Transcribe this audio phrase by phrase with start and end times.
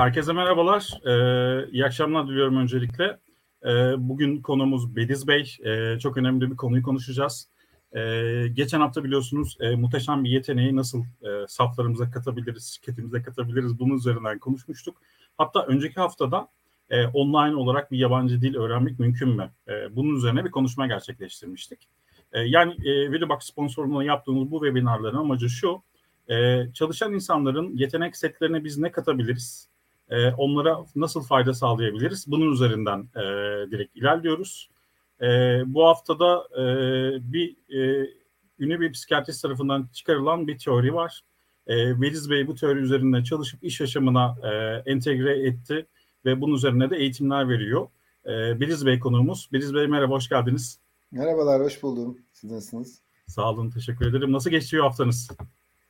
[0.00, 1.00] Herkese merhabalar.
[1.06, 3.18] Ee, iyi akşamlar diliyorum öncelikle.
[3.64, 3.68] Ee,
[3.98, 5.56] bugün konumuz Bediz Bey.
[5.64, 7.48] Ee, çok önemli bir konuyu konuşacağız.
[7.96, 13.96] Ee, geçen hafta biliyorsunuz e, muhteşem bir yeteneği nasıl e, saflarımıza katabiliriz, şirketimize katabiliriz bunun
[13.96, 15.02] üzerinden konuşmuştuk.
[15.38, 16.48] Hatta önceki haftada
[16.90, 19.50] e, online olarak bir yabancı dil öğrenmek mümkün mü?
[19.68, 21.88] E, bunun üzerine bir konuşma gerçekleştirmiştik.
[22.32, 25.82] E, yani e, Videobox sponsorluğunda yaptığımız bu webinarların amacı şu,
[26.28, 29.69] e, çalışan insanların yetenek setlerine biz ne katabiliriz?
[30.10, 32.24] E, onlara nasıl fayda sağlayabiliriz?
[32.30, 33.20] Bunun üzerinden e,
[33.70, 34.70] direkt ilerliyoruz.
[35.20, 35.26] E,
[35.66, 36.62] bu haftada e,
[37.32, 38.10] bir e,
[38.58, 41.20] ünlü bir psikiyatrist tarafından çıkarılan bir teori var.
[41.66, 45.86] E, Veliz Bey bu teori üzerinde çalışıp iş yaşamına e, entegre etti
[46.24, 47.88] ve bunun üzerine de eğitimler veriyor.
[48.26, 49.48] E, Beliz Bey konuğumuz.
[49.52, 50.78] Beliz Bey merhaba, hoş geldiniz.
[51.10, 52.18] Merhabalar, hoş buldum.
[52.32, 53.00] Siz nasılsınız?
[53.26, 54.32] Sağ olun, teşekkür ederim.
[54.32, 55.30] Nasıl geçiyor haftanız?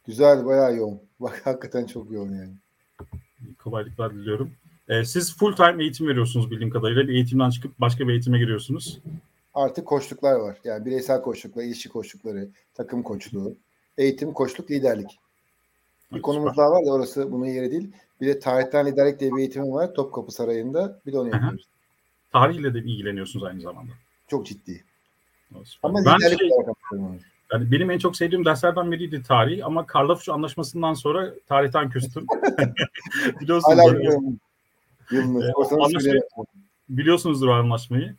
[0.07, 1.01] Güzel, bayağı yoğun.
[1.21, 2.55] Bak hakikaten çok yoğun yani.
[3.59, 4.51] Kolaylıklar diliyorum.
[4.89, 7.09] Ee, siz full time eğitim veriyorsunuz bildiğim kadarıyla.
[7.09, 9.01] Bir eğitimden çıkıp başka bir eğitime giriyorsunuz.
[9.55, 10.57] Artık koçluklar var.
[10.65, 13.57] Yani bireysel koçluklar, ilişki koçlukları, takım koçluğu,
[13.99, 15.19] eğitim, koçluk, liderlik.
[16.11, 16.65] Bir evet, konumuz süper.
[16.65, 17.93] daha var da orası bunun yeri değil.
[18.21, 21.01] Bir de tarihten liderlik diye bir eğitimim var Topkapı Sarayı'nda.
[21.07, 21.67] Bir de onu yapıyoruz.
[22.33, 23.93] Tarihle de ilgileniyorsunuz aynı zamanda.
[24.29, 24.85] Çok ciddi.
[25.83, 26.77] Ama ben liderlik şey, olarak
[27.53, 32.27] yani benim en çok sevdiğim derslerden biriydi tarih ama Karlofça anlaşmasından sonra tarihten küstüm.
[33.41, 33.79] Biliyorsunuz.
[33.79, 34.41] Hala biliyorum.
[35.11, 35.53] Yılını.
[35.71, 36.23] Anlaşmayı,
[36.89, 38.15] biliyorsunuzdur o anlaşmayı.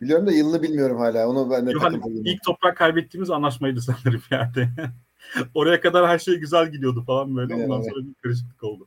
[0.00, 1.28] Biliyorum da yılını bilmiyorum hala.
[1.28, 4.68] Onu ben de Yok, hani ilk toprak kaybettiğimiz anlaşmaydı sanırım yani.
[5.54, 7.54] Oraya kadar her şey güzel gidiyordu falan böyle.
[7.54, 7.90] Ondan evet.
[7.92, 8.86] sonra bir karışıklık oldu.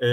[0.00, 0.06] Ee,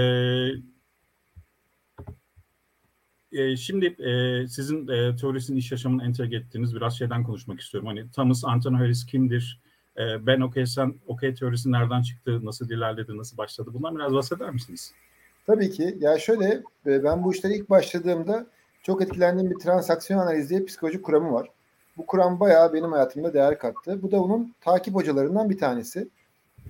[3.31, 7.87] e, şimdi e, sizin e, teorisinin iş yaşamını entegre ettiğiniz biraz şeyden konuşmak istiyorum.
[7.87, 9.59] Hani Thomas Anton Harris kimdir?
[9.97, 12.45] E, ben okey sen okey teorisi nereden çıktı?
[12.45, 13.17] Nasıl ilerledi?
[13.17, 13.69] Nasıl başladı?
[13.73, 14.93] Bundan biraz bahseder misiniz?
[15.47, 15.97] Tabii ki.
[15.99, 18.47] Ya şöyle e, ben bu işlere ilk başladığımda
[18.83, 21.49] çok etkilendiğim bir transaksiyon analizi diye psikoloji kuramı var.
[21.97, 24.01] Bu kuram bayağı benim hayatımda değer kattı.
[24.01, 26.07] Bu da onun takip hocalarından bir tanesi.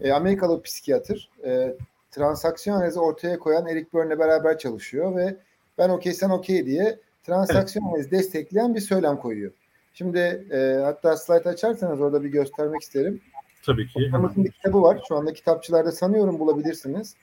[0.02, 1.30] E, Amerikalı psikiyatr.
[1.46, 1.76] E,
[2.12, 5.38] transaksiyon analizi ortaya koyan Eric Berne'le beraber çalışıyor ve
[5.80, 9.52] ben okey sen okey diye transaksiyon analizi destekleyen bir söylem koyuyor.
[9.94, 13.22] Şimdi e, hatta slide açarsanız orada bir göstermek isterim.
[13.66, 14.10] Tabii ki.
[14.12, 15.02] Thomas'ın bir kitabı var.
[15.08, 17.16] Şu anda kitapçılarda sanıyorum bulabilirsiniz.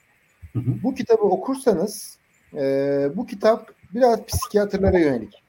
[0.53, 0.83] Hı hı.
[0.83, 2.19] Bu kitabı okursanız
[2.55, 2.63] e,
[3.15, 5.43] bu kitap biraz psikiyatrlara yönelik.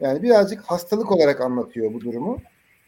[0.00, 2.38] Yani birazcık hastalık olarak anlatıyor bu durumu.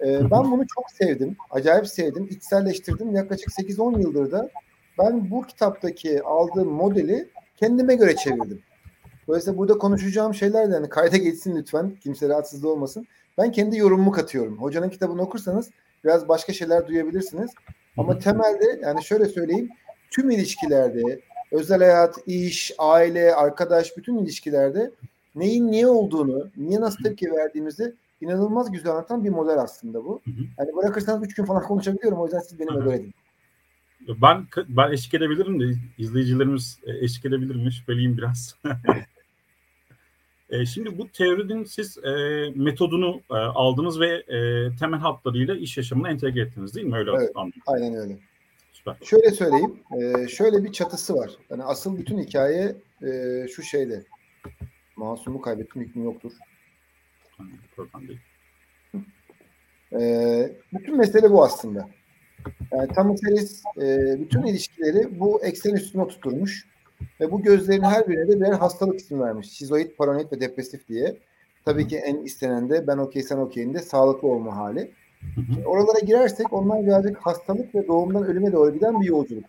[0.01, 1.37] E, ben bunu çok sevdim.
[1.51, 2.29] Acayip sevdim.
[2.31, 3.15] İçselleştirdim.
[3.15, 4.51] Yaklaşık 8-10 yıldır da
[4.99, 8.63] ben bu kitaptaki aldığım modeli kendime göre çevirdim.
[9.29, 11.97] Dolayısıyla burada konuşacağım şeyler de hani kayda geçsin lütfen.
[12.01, 13.07] Kimse rahatsız olmasın.
[13.39, 14.59] Ben kendi yorumumu katıyorum.
[14.59, 15.71] Hocanın kitabını okursanız
[16.05, 17.51] biraz başka şeyler duyabilirsiniz.
[17.97, 19.69] Ama temelde yani şöyle söyleyeyim.
[20.11, 21.21] Tüm ilişkilerde,
[21.53, 24.91] özel hayat, iş, aile, arkadaş bütün ilişkilerde
[25.35, 30.23] neyin niye olduğunu, niye nasıl tepki verdiğimizi inanılmaz güzel anlatan bir model aslında bu.
[30.59, 32.19] Yani bırakırsanız üç gün falan konuşabiliyorum.
[32.19, 33.15] O yüzden siz benimle böyle edin.
[34.23, 35.65] Ben ben eşlik edebilirim de
[35.99, 37.73] izleyicilerimiz e, eşlik edebilir mi?
[37.73, 38.57] Şüpheliyim biraz.
[40.55, 42.11] E, şimdi bu teorinin siz e,
[42.55, 46.97] metodunu e, aldınız ve e, temel hatlarıyla iş yaşamına entegre ettiniz değil mi?
[46.97, 47.61] Öyle evet, anladım.
[47.67, 48.19] Aynen öyle.
[48.73, 48.97] Süper.
[49.05, 49.81] Şöyle söyleyeyim.
[50.01, 51.31] E, şöyle bir çatısı var.
[51.51, 54.03] Yani asıl bütün hikaye e, şu şeyde.
[54.97, 56.33] Masumu kaybettim hükmü yoktur.
[57.77, 58.21] Problem değil.
[59.93, 61.89] E, bütün mesele bu aslında.
[62.73, 66.74] Yani Thomas Harris e, bütün ilişkileri bu eksen üstüne tutturmuş.
[67.21, 69.53] Ve bu gözlerin her birine de birer hastalık ismi vermiş.
[69.53, 71.17] Şizoid, paranoid ve depresif diye.
[71.65, 74.91] Tabii ki en istenen de ben okey sen okeyinde sağlıklı olma hali.
[75.35, 79.45] Şimdi oralara girersek onlar birazcık hastalık ve doğumdan ölüme doğru giden bir yolculuk.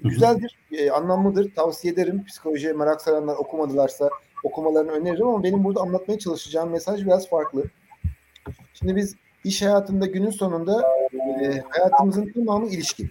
[0.00, 1.54] Güzeldir, e, anlamlıdır.
[1.54, 2.24] Tavsiye ederim.
[2.24, 4.10] Psikolojiye merak saranlar okumadılarsa
[4.44, 7.64] okumalarını öneririm ama benim burada anlatmaya çalışacağım mesaj biraz farklı.
[8.74, 9.14] Şimdi biz
[9.44, 10.82] iş hayatında günün sonunda
[11.42, 13.10] e, hayatımızın tamamı ilişki.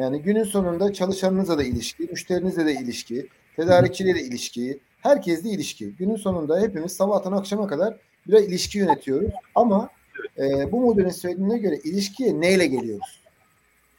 [0.00, 5.96] Yani günün sonunda çalışanınızla da ilişki, müşterinizle de ilişki, tedarikçiyle de ilişki, herkesle ilişki.
[5.96, 7.96] Günün sonunda hepimiz sabahtan akşama kadar
[8.28, 9.30] bir ilişki yönetiyoruz.
[9.54, 9.88] Ama
[10.38, 13.20] e, bu modelin söylediğine göre ilişkiye neyle geliyoruz?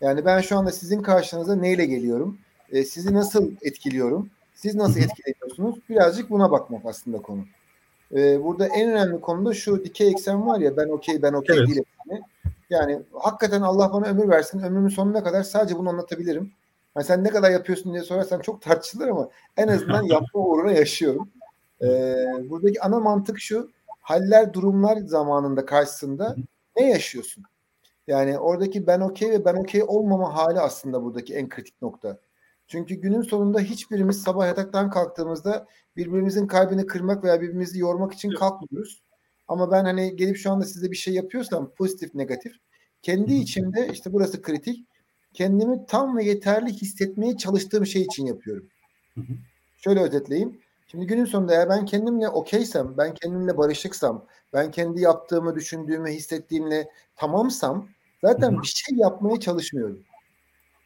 [0.01, 2.37] Yani ben şu anda sizin karşınıza neyle geliyorum?
[2.71, 4.29] E, sizi nasıl etkiliyorum?
[4.53, 5.75] Siz nasıl etkileniyorsunuz?
[5.89, 7.45] Birazcık buna bakmak aslında konu.
[8.15, 11.57] E, burada en önemli konu da şu dikey eksen var ya ben okey ben okey
[11.57, 11.67] evet.
[11.67, 11.85] değilim.
[12.09, 12.21] Yani
[13.13, 14.59] hakikaten Allah bana ömür versin.
[14.59, 16.51] Ömrümün sonuna kadar sadece bunu anlatabilirim.
[16.95, 21.29] Yani sen ne kadar yapıyorsun diye sorarsan çok tartışılır ama en azından yapma uğruna yaşıyorum.
[21.81, 22.15] Ee,
[22.49, 23.69] buradaki ana mantık şu.
[24.01, 26.35] Haller, durumlar zamanında karşısında
[26.77, 27.43] ne yaşıyorsun?
[28.07, 32.17] Yani oradaki ben okey ve ben okey olmama hali aslında buradaki en kritik nokta.
[32.67, 39.01] Çünkü günün sonunda hiçbirimiz sabah yataktan kalktığımızda birbirimizin kalbini kırmak veya birbirimizi yormak için kalkmıyoruz.
[39.51, 42.53] Ama ben hani gelip şu anda size bir şey yapıyorsam pozitif negatif
[43.01, 44.87] kendi içimde işte burası kritik
[45.33, 48.69] kendimi tam ve yeterli hissetmeye çalıştığım şey için yapıyorum.
[49.77, 50.59] Şöyle özetleyeyim.
[50.87, 56.87] Şimdi günün sonunda eğer ben kendimle okeysem, ben kendimle barışıksam, ben kendi yaptığımı, düşündüğümü, hissettiğimle
[57.15, 57.89] tamamsam
[58.23, 60.03] zaten bir şey yapmaya çalışmıyorum.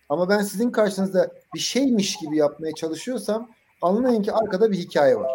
[0.09, 3.49] Ama ben sizin karşınızda bir şeymiş gibi yapmaya çalışıyorsam
[3.81, 5.31] anlayın ki arkada bir hikaye var.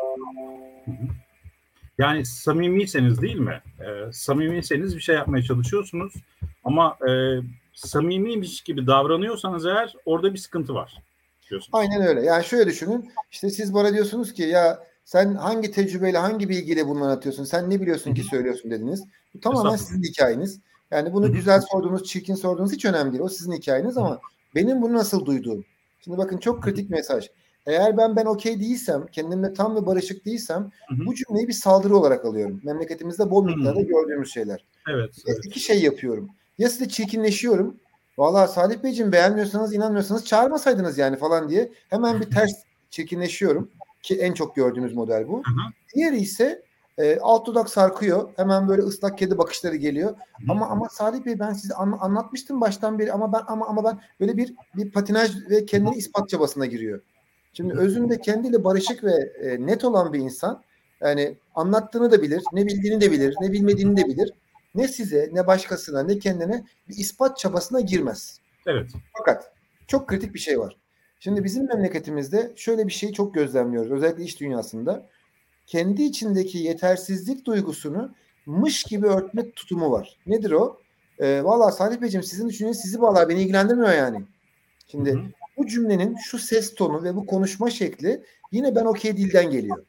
[2.01, 3.63] Yani samimiyseniz değil mi?
[3.81, 6.15] Ee, samimiyseniz bir şey yapmaya çalışıyorsunuz
[6.65, 7.13] ama e,
[7.75, 11.03] samimiymiş gibi davranıyorsanız eğer orada bir sıkıntı var.
[11.51, 11.71] Diyorsunuz.
[11.73, 12.23] Aynen öyle.
[12.23, 13.13] Yani şöyle düşünün.
[13.31, 17.45] İşte siz bana diyorsunuz ki ya sen hangi tecrübeyle, hangi bilgiyle bunu anlatıyorsun?
[17.45, 19.05] Sen ne biliyorsun ki söylüyorsun dediniz.
[19.35, 20.61] Bu tamamen sizin hikayeniz.
[20.91, 23.23] Yani bunu güzel sorduğunuz, çirkin sorduğunuz hiç önemli değil.
[23.23, 24.21] O sizin hikayeniz ama
[24.55, 25.65] benim bunu nasıl duyduğum.
[26.05, 27.29] Şimdi bakın çok kritik mesaj.
[27.67, 31.07] Eğer ben ben okey değilsem, kendimle tam ve barışık değilsem hı hı.
[31.07, 32.61] bu cümleyi bir saldırı olarak alıyorum.
[32.65, 34.65] Memleketimizde bol miktarda gördüğümüz şeyler.
[34.89, 35.39] Evet, evet.
[35.45, 36.29] İki şey yapıyorum.
[36.59, 37.77] Ya size çirkinleşiyorum.
[38.19, 42.53] Valla Salih Beyciğim beğenmiyorsanız, inanmıyorsanız çağırmasaydınız yani falan diye hemen bir ters
[42.91, 43.71] çirkinleşiyorum.
[44.03, 45.37] Ki en çok gördüğümüz model bu.
[45.37, 45.73] Hı hı.
[45.95, 46.63] Diğeri ise
[46.99, 48.29] e, alt dudak sarkıyor.
[48.37, 50.11] Hemen böyle ıslak kedi bakışları geliyor.
[50.11, 50.17] Hı.
[50.49, 54.01] Ama ama Salih Bey ben size an, anlatmıştım baştan beri ama ben ama ama ben
[54.21, 57.01] böyle bir bir patinaj ve kendini ispat çabasına giriyor.
[57.53, 60.63] Şimdi özünde kendiyle barışık ve e, net olan bir insan
[61.01, 64.33] yani anlattığını da bilir, ne bildiğini de bilir, ne bilmediğini de bilir.
[64.75, 68.41] Ne size, ne başkasına, ne kendine bir ispat çabasına girmez.
[68.67, 68.91] Evet.
[69.19, 69.53] Fakat
[69.87, 70.77] çok kritik bir şey var.
[71.21, 73.91] Şimdi bizim memleketimizde şöyle bir şeyi çok gözlemliyoruz.
[73.91, 75.09] Özellikle iş dünyasında.
[75.67, 78.15] Kendi içindeki yetersizlik duygusunu
[78.47, 80.19] mış gibi örtme tutumu var.
[80.27, 80.81] Nedir o?
[81.19, 83.29] Ee, Valla Salih Beyciğim sizin düşünceniz sizi bağlar.
[83.29, 84.23] Beni ilgilendirmiyor yani.
[84.87, 85.27] Şimdi Hı-hı.
[85.61, 88.23] Bu cümlenin şu ses tonu ve bu konuşma şekli
[88.53, 89.85] yine ben okey dilden geliyor.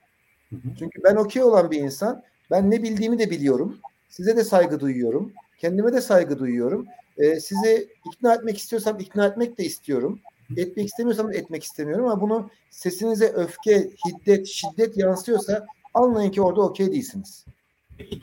[0.79, 3.77] Çünkü ben okey olan bir insan ben ne bildiğimi de biliyorum.
[4.09, 5.33] Size de saygı duyuyorum.
[5.57, 6.85] Kendime de saygı duyuyorum.
[7.17, 10.19] Ee, sizi ikna etmek istiyorsam ikna etmek de istiyorum.
[10.57, 16.91] Etmek istemiyorsam etmek istemiyorum ama bunu sesinize öfke, hiddet, şiddet yansıyorsa anlayın ki orada okey
[16.91, 17.45] değilsiniz.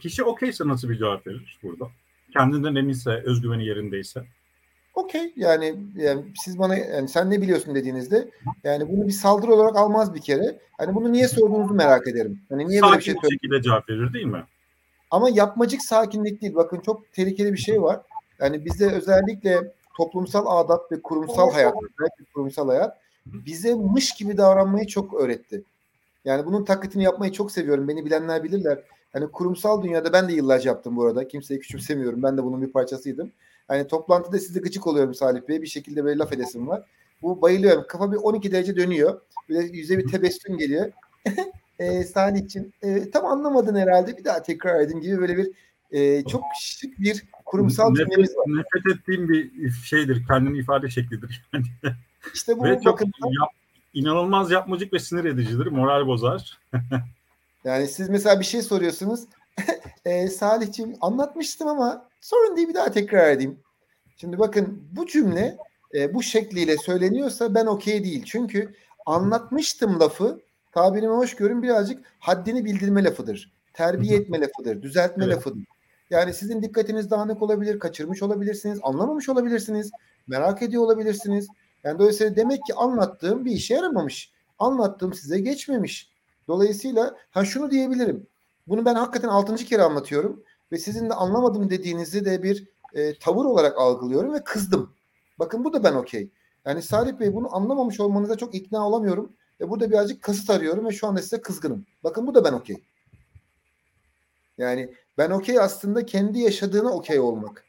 [0.01, 1.89] Kişi okeyse nasıl bir cevap verir burada?
[2.33, 4.25] Kendinden eminse, özgüveni yerindeyse.
[4.99, 8.29] Okey yani, yani siz bana yani sen ne biliyorsun dediğinizde
[8.65, 10.59] yani bunu bir saldırı olarak almaz bir kere.
[10.79, 12.41] Hani bunu niye sorduğunuzu merak ederim.
[12.49, 14.45] Hani niye Sakin böyle bir şey bir şekilde cevap verir değil mi?
[15.11, 16.55] Ama yapmacık sakinlik değil.
[16.55, 18.01] Bakın çok tehlikeli bir şey var.
[18.41, 24.87] Yani bizde özellikle toplumsal adat ve kurumsal hayat, özellikle kurumsal hayat bize mış gibi davranmayı
[24.87, 25.63] çok öğretti.
[26.25, 27.89] Yani bunun taklitini yapmayı çok seviyorum.
[27.89, 28.79] Beni bilenler bilirler.
[29.13, 31.29] Hani kurumsal dünyada ben de yıllarca yaptım bu arada.
[31.29, 32.23] Kimseyi küçümsemiyorum.
[32.23, 33.33] Ben de bunun bir parçasıydım.
[33.69, 35.63] Hani toplantıda size gıcık oluyorum Salih Bey.
[35.63, 36.83] Bir şekilde böyle laf edesim var.
[37.23, 37.85] Bu bayılıyorum.
[37.89, 39.21] Kafa bir 12 derece dönüyor.
[39.49, 40.93] Böyle yüze bir tebessüm geliyor.
[41.79, 44.17] e, Salih'cim e, tam anlamadın herhalde.
[44.17, 45.51] Bir daha tekrar edin gibi böyle bir
[45.91, 48.45] e, çok şık bir kurumsal cümlemiz var.
[48.47, 50.27] Nefret ettiğim bir şeydir.
[50.27, 51.49] Kendini ifade şeklidir.
[51.53, 51.65] Yani.
[52.35, 53.51] İşte bu ve çok yap,
[53.95, 55.67] inanılmaz yapmacık ve sinir edicidir.
[55.67, 56.59] Moral bozar.
[57.65, 59.21] yani siz mesela bir şey soruyorsunuz.
[60.05, 63.59] e, Salih'ciğim anlatmıştım ama sorun değil bir daha tekrar edeyim.
[64.21, 65.57] Şimdi bakın bu cümle
[65.95, 68.25] e, bu şekliyle söyleniyorsa ben okey değil.
[68.27, 68.75] Çünkü
[69.07, 70.41] anlatmıştım lafı
[70.73, 73.53] tabirime hoş görün birazcık haddini bildirme lafıdır.
[73.75, 74.83] Terbiye etme lafıdır.
[74.83, 75.37] Düzeltme evet.
[75.37, 75.65] lafıdır.
[76.11, 79.91] Yani sizin dikkatiniz dağınık olabilir, kaçırmış olabilirsiniz, anlamamış olabilirsiniz,
[80.27, 81.49] merak ediyor olabilirsiniz.
[81.85, 84.33] Yani dolayısıyla demek ki anlattığım bir işe yaramamış.
[84.59, 86.11] Anlattığım size geçmemiş.
[86.49, 88.27] Dolayısıyla ha şunu diyebilirim.
[88.67, 93.45] Bunu ben hakikaten altıncı kere anlatıyorum ve sizin de anlamadım dediğinizi de bir e, tavır
[93.45, 94.93] olarak algılıyorum ve kızdım.
[95.39, 96.31] Bakın bu da ben okey.
[96.65, 99.33] Yani Salih Bey bunu anlamamış olmanıza çok ikna olamıyorum.
[99.61, 101.87] Ve burada birazcık kasıt arıyorum ve şu anda size kızgınım.
[102.05, 102.77] Bakın bu da ben okey.
[104.59, 107.65] Yani ben okey aslında kendi yaşadığına okey olmak.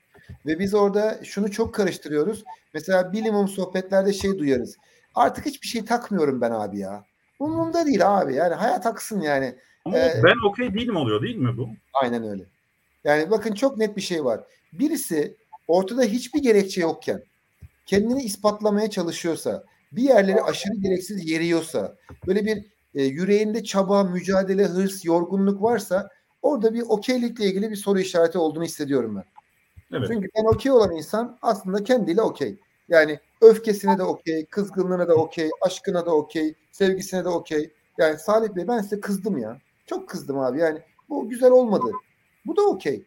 [0.45, 2.43] Ve biz orada şunu çok karıştırıyoruz.
[2.73, 4.77] Mesela bilimum sohbetlerde şey duyarız.
[5.15, 7.05] Artık hiçbir şey takmıyorum ben abi ya.
[7.39, 8.35] Umurumda değil abi.
[8.35, 9.55] Yani hayat aksın yani.
[9.85, 11.69] Ama ee, ben okey değilim oluyor değil mi bu?
[11.93, 12.43] Aynen öyle.
[13.03, 14.43] Yani bakın çok net bir şey var.
[14.73, 15.35] Birisi
[15.67, 17.23] ortada hiçbir gerekçe yokken
[17.85, 21.95] kendini ispatlamaya çalışıyorsa, bir yerleri aşırı gereksiz yeriyorsa,
[22.27, 26.09] böyle bir e, yüreğinde çaba, mücadele, hırs, yorgunluk varsa
[26.41, 29.23] orada bir okeylikle ilgili bir soru işareti olduğunu hissediyorum ben.
[29.97, 30.07] Evet.
[30.11, 32.59] Çünkü ben okey olan insan aslında kendiyle okey.
[32.89, 37.71] Yani öfkesine de okey, kızgınlığına da okey, aşkına da okey, sevgisine de okey.
[37.97, 39.57] Yani Salih Bey ben size kızdım ya.
[39.85, 40.79] Çok kızdım abi yani.
[41.09, 41.91] Bu güzel olmadı.
[42.45, 43.03] Bu da okey.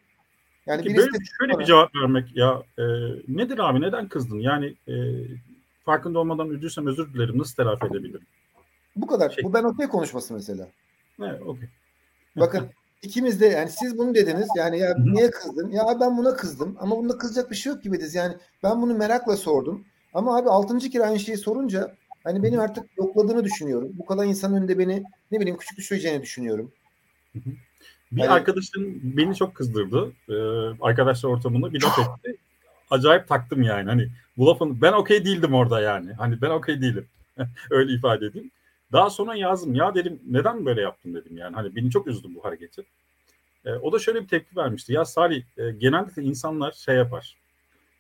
[0.67, 2.83] Yani Peki böyle şöyle bir cevap vermek ya e,
[3.29, 4.39] nedir abi neden kızdın?
[4.39, 4.95] Yani e,
[5.85, 7.39] farkında olmadan üzdüysem özür dilerim.
[7.39, 8.27] Nasıl telafi edebilirim?
[8.97, 9.31] Bu kadar.
[9.31, 10.69] Şey- Bu ben okey konuşması mesela.
[11.23, 11.69] Evet, okey.
[12.37, 12.69] Bakın
[13.03, 14.49] ikimiz de yani siz bunu dediniz.
[14.57, 15.15] Yani ya hı.
[15.15, 15.71] niye kızdın?
[15.71, 16.77] Ya ben buna kızdım.
[16.81, 18.15] Ama bunda kızacak bir şey yok gibi dediniz.
[18.15, 19.85] Yani ben bunu merakla sordum.
[20.15, 23.91] Ama abi altıncı kere aynı şeyi sorunca hani beni artık yokladığını düşünüyorum.
[23.95, 26.73] Bu kadar insanın önünde beni ne bileyim küçük düşüreceğini düşünüyorum.
[28.13, 30.13] Bir Hani- arkadaşım beni çok kızdırdı.
[30.29, 30.35] Ee,
[30.81, 32.37] arkadaşlar ortamında bir laf etti.
[32.91, 33.89] Acayip taktım yani.
[33.89, 36.13] Hani bu lafın ben okey değildim orada yani.
[36.13, 37.07] Hani ben okey değilim.
[37.71, 38.51] Öyle ifade edeyim.
[38.93, 39.75] Daha sonra yazdım.
[39.75, 41.55] Ya dedim neden böyle yaptın dedim yani.
[41.55, 42.85] Hani beni çok üzdü bu hareketi.
[43.65, 44.93] Ee, o da şöyle bir tepki vermişti.
[44.93, 47.37] Ya Salih e, genellikle insanlar şey yapar.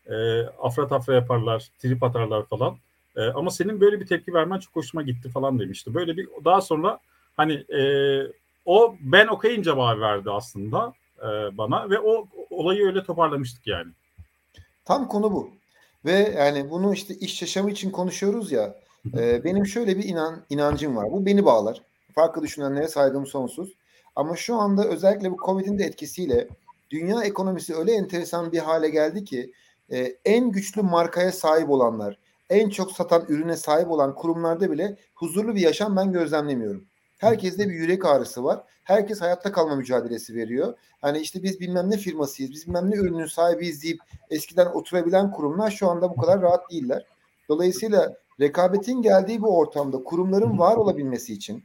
[0.07, 2.77] E, afra tafra yaparlar, trip atarlar falan.
[3.17, 5.95] E, ama senin böyle bir tepki vermen çok hoşuma gitti falan demişti.
[5.95, 6.99] Böyle bir daha sonra
[7.37, 7.83] hani e,
[8.65, 13.93] o ben okey'in cevabı verdi aslında e, bana ve o olayı öyle toparlamıştık yani.
[14.85, 15.51] Tam konu bu.
[16.05, 18.75] Ve yani bunu işte iş yaşamı için konuşuyoruz ya.
[19.17, 21.13] e, benim şöyle bir inan inancım var.
[21.13, 21.83] Bu beni bağlar.
[22.15, 23.73] Farklı düşünenlere saygım sonsuz.
[24.17, 26.49] Ama şu anda özellikle bu Covid'in de etkisiyle
[26.91, 29.53] dünya ekonomisi öyle enteresan bir hale geldi ki
[29.93, 32.19] e, en güçlü markaya sahip olanlar,
[32.51, 36.85] en çok satan ürüne sahip olan kurumlarda bile huzurlu bir yaşam ben gözlemlemiyorum.
[37.23, 38.65] Herkeste bir yürek ağrısı var.
[38.85, 40.75] Herkes hayatta kalma mücadelesi veriyor.
[41.01, 44.01] Hani işte biz bilmem ne firmasıyız, biz bilmem ne ürünün sahibiyiz deyip
[44.31, 47.07] eskiden oturabilen kurumlar şu anda bu kadar rahat değiller.
[47.49, 51.65] Dolayısıyla rekabetin geldiği bu ortamda kurumların var olabilmesi için,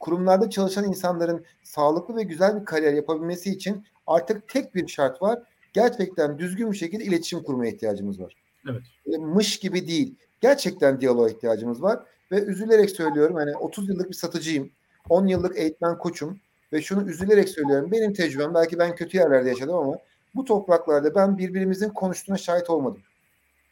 [0.00, 5.38] kurumlarda çalışan insanların sağlıklı ve güzel bir kariyer yapabilmesi için artık tek bir şart var.
[5.72, 8.34] Gerçekten düzgün bir şekilde iletişim kurmaya ihtiyacımız var.
[8.70, 8.82] Evet.
[9.06, 10.14] E, mış gibi değil.
[10.40, 12.04] Gerçekten diyaloğa ihtiyacımız var.
[12.32, 14.70] Ve üzülerek söylüyorum hani 30 yıllık bir satıcıyım.
[15.08, 16.40] 10 yıllık eğitmen koçum.
[16.72, 17.92] Ve şunu üzülerek söylüyorum.
[17.92, 19.98] Benim tecrübem belki ben kötü yerlerde yaşadım ama
[20.34, 23.02] bu topraklarda ben birbirimizin konuştuğuna şahit olmadım.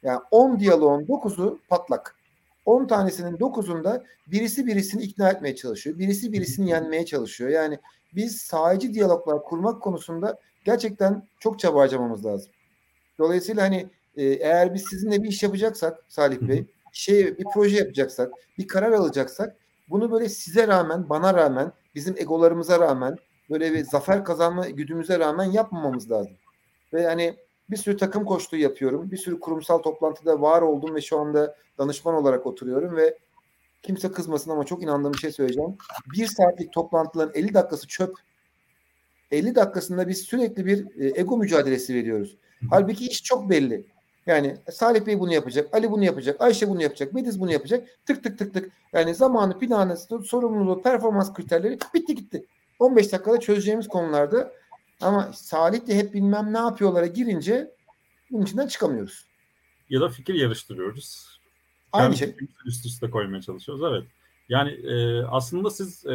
[0.03, 2.17] Yani 10 diyaloğun 9'u patlak.
[2.67, 5.99] 10 tanesinin 9'unda birisi birisini ikna etmeye çalışıyor.
[5.99, 7.51] Birisi birisini yenmeye çalışıyor.
[7.51, 7.79] Yani
[8.15, 12.53] biz sahici diyaloglar kurmak konusunda gerçekten çok çaba harcamamız lazım.
[13.19, 18.33] Dolayısıyla hani e, eğer biz sizinle bir iş yapacaksak Salih Bey, şey bir proje yapacaksak,
[18.59, 19.57] bir karar alacaksak
[19.91, 23.17] bunu böyle size rağmen, bana rağmen, bizim egolarımıza rağmen,
[23.51, 26.33] böyle bir zafer kazanma güdümüze rağmen yapmamamız lazım.
[26.93, 27.37] Ve hani
[27.71, 29.11] bir sürü takım koçluğu yapıyorum.
[29.11, 33.19] Bir sürü kurumsal toplantıda var oldum ve şu anda danışman olarak oturuyorum ve
[33.83, 35.77] kimse kızmasın ama çok inandığım bir şey söyleyeceğim.
[36.13, 38.15] Bir saatlik toplantıların 50 dakikası çöp.
[39.31, 42.37] 50 dakikasında biz sürekli bir e, ego mücadelesi veriyoruz.
[42.71, 43.87] Halbuki iş çok belli.
[44.27, 47.89] Yani Salih Bey bunu yapacak, Ali bunu yapacak, Ayşe bunu yapacak, Mediz bunu yapacak.
[48.07, 48.73] Tık tık tık tık.
[48.93, 52.45] Yani zamanı, planı, sorumluluğu, performans kriterleri bitti gitti.
[52.79, 54.53] 15 dakikada çözeceğimiz konularda
[55.01, 57.71] ama Salih de hep bilmem ne yapıyorlara girince
[58.31, 59.25] bunun içinden çıkamıyoruz.
[59.91, 61.41] Ya da fikir yarıştırıyoruz.
[61.93, 62.49] Aynı Kendi şey.
[62.67, 63.85] üst üste koymaya çalışıyoruz.
[63.93, 64.05] Evet.
[64.49, 66.11] Yani e, aslında siz e,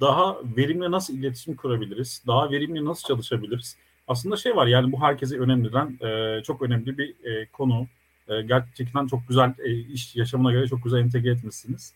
[0.00, 2.22] daha verimli nasıl iletişim kurabiliriz?
[2.26, 3.76] Daha verimli nasıl çalışabiliriz?
[4.08, 7.86] Aslında şey var yani bu herkese önemliden e, çok önemli bir e, konu.
[8.28, 11.94] E, gerçekten çok güzel e, iş yaşamına göre çok güzel entegre etmişsiniz.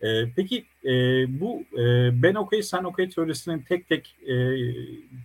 [0.00, 0.90] E, peki e,
[1.40, 4.34] bu e, ben okey sen okey teorisinin tek tek e,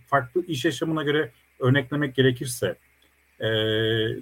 [0.06, 2.76] farklı iş yaşamına göre örneklemek gerekirse
[3.40, 3.46] e,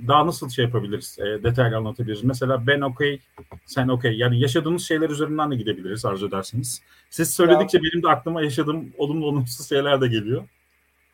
[0.08, 2.24] daha nasıl şey yapabiliriz, e, detaylı anlatabiliriz.
[2.24, 3.20] Mesela ben okey,
[3.66, 4.18] sen okey.
[4.18, 6.82] Yani yaşadığımız şeyler üzerinden de gidebiliriz arzu ederseniz.
[7.10, 10.42] Siz söyledikçe ya, benim de aklıma yaşadığım olumlu olumsuz şeyler de geliyor.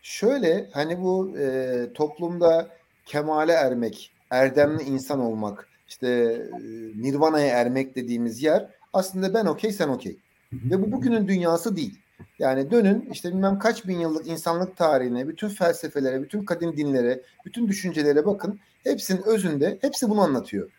[0.07, 2.69] Şöyle hani bu e, toplumda
[3.07, 6.61] kemale ermek, erdemli insan olmak, işte e,
[7.03, 10.17] nirvana'ya ermek dediğimiz yer aslında ben okey sen okey.
[10.53, 11.99] Ve bu bugünün dünyası değil.
[12.39, 17.69] Yani dönün işte bilmem kaç bin yıllık insanlık tarihine, bütün felsefelere, bütün kadim dinlere, bütün
[17.69, 18.61] düşüncelere bakın.
[18.85, 20.71] Hepsinin özünde, hepsi bunu anlatıyor.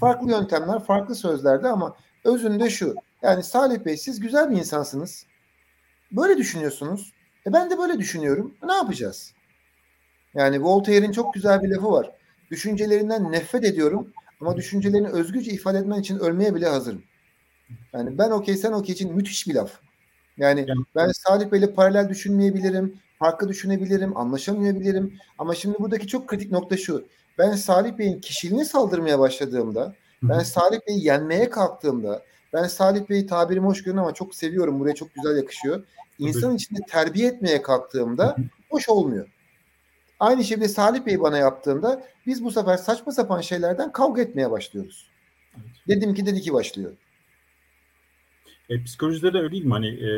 [0.00, 2.94] Farklı yöntemler, farklı sözlerde ama özünde şu.
[3.22, 5.26] Yani Salih Bey siz güzel bir insansınız.
[6.12, 7.15] Böyle düşünüyorsunuz.
[7.46, 8.54] E ben de böyle düşünüyorum.
[8.66, 9.32] Ne yapacağız?
[10.34, 12.10] Yani Voltaire'in çok güzel bir lafı var.
[12.50, 17.02] Düşüncelerinden nefret ediyorum ama düşüncelerini özgürce ifade etmen için ölmeye bile hazırım.
[17.94, 19.72] Yani ben okey sen okey için müthiş bir laf.
[20.38, 25.14] Yani, ben Salih Bey'le paralel düşünmeyebilirim, farklı düşünebilirim, anlaşamayabilirim.
[25.38, 27.08] Ama şimdi buradaki çok kritik nokta şu.
[27.38, 32.22] Ben Salih Bey'in kişiliğine saldırmaya başladığımda, ben Salih Bey'i yenmeye kalktığımda,
[32.52, 35.82] ben Salih Bey'i tabirim hoş görüyorum ama çok seviyorum, buraya çok güzel yakışıyor.
[36.18, 38.36] İnsan içinde terbiye etmeye kalktığımda
[38.70, 39.28] hoş olmuyor.
[40.20, 45.06] Aynı şeyi Salih Bey bana yaptığında biz bu sefer saçma sapan şeylerden kavga etmeye başlıyoruz.
[45.88, 46.92] Dedim ki dedi ki başlıyor.
[48.68, 49.72] E, psikolojide de öyle değil mi?
[49.72, 50.10] Hani e,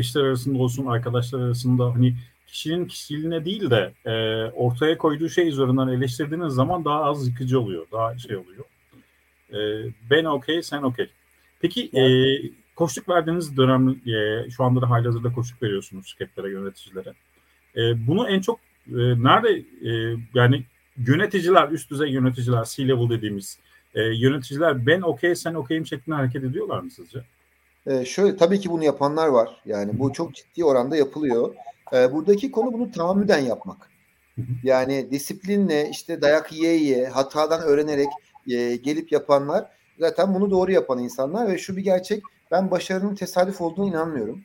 [0.00, 2.14] eşler arasında olsun, arkadaşlar arasında hani
[2.46, 4.12] kişinin kişiliğine değil de e,
[4.50, 7.86] ortaya koyduğu şey üzerinden eleştirdiğiniz zaman daha az yıkıcı oluyor.
[7.92, 8.64] Daha şey oluyor.
[9.52, 9.58] E,
[10.10, 11.10] ben okey, sen okey.
[11.64, 12.04] Peki e,
[12.76, 17.12] koştuk verdiğiniz dönem, e, şu anda da halihazırda koştuk veriyorsunuz şirketlere, yöneticilere.
[17.76, 19.48] E, bunu en çok e, nerede
[19.88, 20.64] e, yani
[20.96, 23.58] yöneticiler, üst düzey yöneticiler, C-level dediğimiz
[23.94, 27.24] e, yöneticiler ben okey, sen okeyim şeklinde hareket ediyorlar mı sizce?
[27.86, 29.48] Ee, şöyle tabii ki bunu yapanlar var.
[29.66, 31.54] Yani bu çok ciddi oranda yapılıyor.
[31.92, 33.90] Ee, buradaki konu bunu tahammüden yapmak.
[34.62, 38.08] Yani disiplinle işte dayak yiye yiye hatadan öğrenerek
[38.50, 43.60] e, gelip yapanlar zaten bunu doğru yapan insanlar ve şu bir gerçek ben başarının tesadüf
[43.60, 44.42] olduğunu inanmıyorum.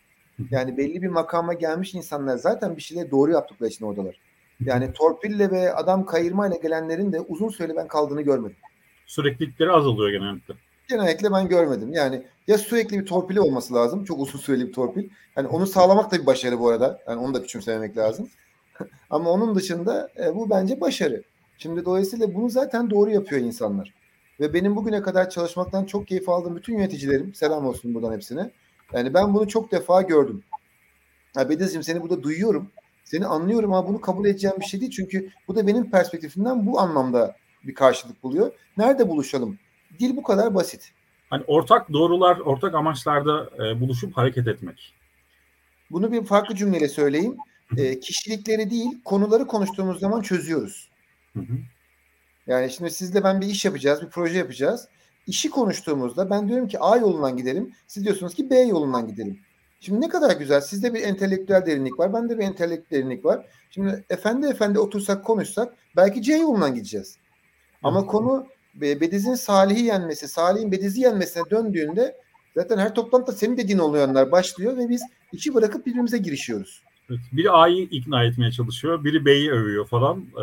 [0.52, 4.20] Yani belli bir makama gelmiş insanlar zaten bir şeyleri doğru yaptıkları için oradalar.
[4.60, 8.58] Yani torpille ve adam kayırmayla gelenlerin de uzun süre ben kaldığını görmedim.
[9.06, 10.54] Süreklilikleri azalıyor genellikle.
[10.88, 11.94] Genellikle ben görmedim.
[11.94, 14.04] Yani ya sürekli bir torpili olması lazım.
[14.04, 15.10] Çok uzun süreli bir torpil.
[15.36, 17.00] Hani onu sağlamak da bir başarı bu arada.
[17.08, 18.30] Yani onu da küçümsememek lazım.
[19.10, 21.24] Ama onun dışında e, bu bence başarı.
[21.58, 23.94] Şimdi dolayısıyla bunu zaten doğru yapıyor insanlar.
[24.40, 28.52] Ve benim bugüne kadar çalışmaktan çok keyif aldığım bütün yöneticilerim, selam olsun buradan hepsine.
[28.94, 30.44] Yani ben bunu çok defa gördüm.
[31.36, 32.72] Ha Bedizciğim seni burada duyuyorum.
[33.04, 34.92] Seni anlıyorum ama bunu kabul edeceğim bir şey değil.
[34.92, 38.52] Çünkü bu da benim perspektifimden bu anlamda bir karşılık buluyor.
[38.78, 39.60] Nerede buluşalım?
[40.00, 40.92] Dil bu kadar basit.
[41.30, 44.94] Hani ortak doğrular, ortak amaçlarda e, buluşup hareket etmek.
[45.92, 47.38] Bunu bir farklı cümleyle söyleyeyim.
[47.78, 50.90] E, kişilikleri değil, konuları konuştuğumuz zaman çözüyoruz.
[51.34, 51.54] Hı hı.
[52.50, 54.88] Yani şimdi sizle ben bir iş yapacağız, bir proje yapacağız.
[55.28, 57.74] İşi konuştuğumuzda ben diyorum ki A yolundan gidelim.
[57.88, 59.40] Siz diyorsunuz ki B yolundan gidelim.
[59.80, 60.62] Şimdi ne kadar güzel.
[60.62, 62.14] Sizde bir entelektüel derinlik var.
[62.14, 63.46] Bende bir entelektüel derinlik var.
[63.70, 67.18] Şimdi efendi efendi otursak konuşsak belki C yolundan gideceğiz.
[67.84, 72.16] Ama konu Bediz'in Salih'i yenmesi, Salih'in Bediz'i yenmesine döndüğünde
[72.56, 75.02] zaten her toplantıda senin dediğin oluyanlar başlıyor ve biz
[75.34, 76.84] işi bırakıp birbirimize girişiyoruz.
[77.10, 80.26] Evet, biri A'yı ikna etmeye çalışıyor, biri B'yi övüyor falan.
[80.38, 80.42] Ee,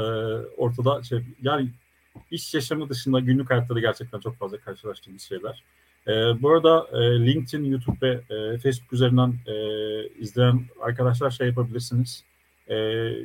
[0.56, 1.70] ortada şey yani
[2.30, 5.62] iş yaşamı dışında günlük hayatta da gerçekten çok fazla karşılaştığımız şeyler.
[6.08, 9.54] Ee, bu arada e, LinkedIn, YouTube ve e, Facebook üzerinden e,
[10.08, 12.24] izleyen arkadaşlar şey yapabilirsiniz.
[12.68, 12.76] E,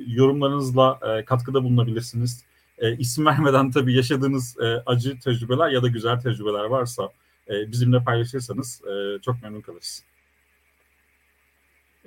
[0.08, 2.44] yorumlarınızla e, katkıda bulunabilirsiniz.
[2.78, 7.10] E, isim vermeden tabii yaşadığınız e, acı tecrübeler ya da güzel tecrübeler varsa
[7.50, 10.04] e, bizimle paylaşırsanız e, çok memnun kalırız.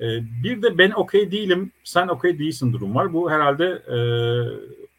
[0.01, 0.07] E,
[0.43, 3.13] bir de ben okey değilim, sen okey değilsin durum var.
[3.13, 3.99] Bu herhalde e,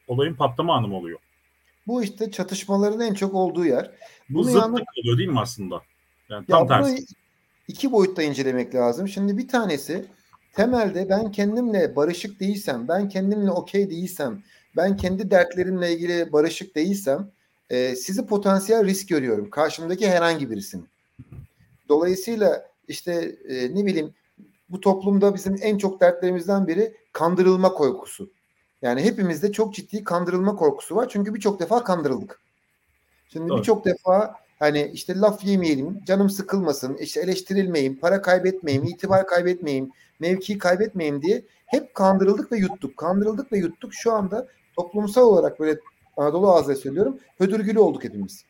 [0.08, 1.20] olayın patlama anı oluyor.
[1.88, 3.92] Bu işte çatışmaların en çok olduğu yer.
[4.30, 4.82] Bu Bunu zıtlık yalnız...
[5.02, 5.82] oluyor değil mi aslında?
[6.30, 7.06] Yani tam ya tersi.
[7.68, 9.08] iki boyutta incelemek lazım.
[9.08, 10.06] Şimdi bir tanesi
[10.54, 14.44] temelde ben kendimle barışık değilsem, ben kendimle okey değilsem,
[14.76, 17.32] ben kendi dertlerimle ilgili barışık değilsem
[17.70, 19.50] e, sizi potansiyel risk görüyorum.
[19.50, 20.88] Karşımdaki herhangi birisinin.
[21.90, 24.14] Dolayısıyla işte e, ne bileyim
[24.70, 28.32] bu toplumda bizim en çok dertlerimizden biri kandırılma korkusu.
[28.86, 31.10] Yani hepimizde çok ciddi kandırılma korkusu var.
[31.10, 32.40] Çünkü birçok defa kandırıldık.
[33.34, 39.92] Şimdi birçok defa hani işte laf yemeyelim, canım sıkılmasın, işte eleştirilmeyeyim, para kaybetmeyeyim, itibar kaybetmeyeyim,
[40.20, 42.98] mevki kaybetmeyeyim diye hep kandırıldık ve yuttuk.
[42.98, 43.94] Kandırıldık ve yuttuk.
[43.94, 45.80] Şu anda toplumsal olarak böyle
[46.18, 48.46] Anadolu ağzıyla söylüyorum hödürgülü olduk hepimiz.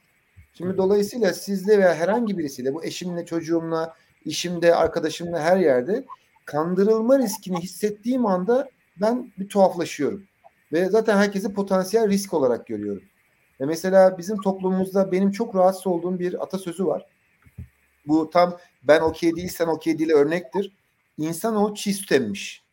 [0.53, 3.95] Şimdi dolayısıyla sizle veya herhangi birisiyle bu eşimle, çocuğumla,
[4.25, 6.05] işimde, arkadaşımla her yerde
[6.45, 8.69] kandırılma riskini hissettiğim anda
[9.01, 10.23] ben bir tuhaflaşıyorum.
[10.71, 13.03] Ve zaten herkesi potansiyel risk olarak görüyorum.
[13.61, 17.05] Ve mesela bizim toplumumuzda benim çok rahatsız olduğum bir atasözü var.
[18.07, 20.71] Bu tam ben okey değil sen okey değil örnektir.
[21.17, 22.63] İnsan o çiğ süt emmiş.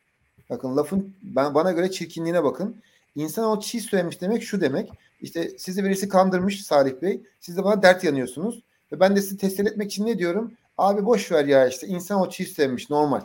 [0.49, 2.81] Bakın lafın ben, bana göre çirkinliğine bakın.
[3.15, 4.89] İnsan o çiğ süt emmiş demek şu demek.
[5.21, 7.21] İşte sizi birisi kandırmış Salih Bey.
[7.39, 8.63] Siz de bana dert yanıyorsunuz.
[8.91, 10.53] Ve ben de sizi teslim etmek için ne diyorum?
[10.77, 13.21] Abi boş ver ya işte insan o çiğ süt emmiş normal.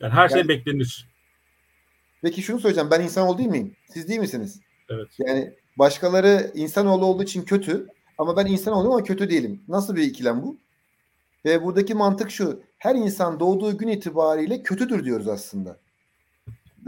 [0.00, 1.11] Yani her şey yani, beklenir.
[2.22, 2.90] Peki şunu söyleyeceğim.
[2.90, 3.76] Ben insanoğlu değil miyim?
[3.92, 4.60] Siz değil misiniz?
[4.90, 5.08] Evet.
[5.18, 7.86] Yani başkaları insanoğlu olduğu için kötü
[8.18, 9.62] ama ben insanoğlu ama kötü değilim.
[9.68, 10.56] Nasıl bir ikilem bu?
[11.44, 12.62] Ve buradaki mantık şu.
[12.78, 15.78] Her insan doğduğu gün itibariyle kötüdür diyoruz aslında.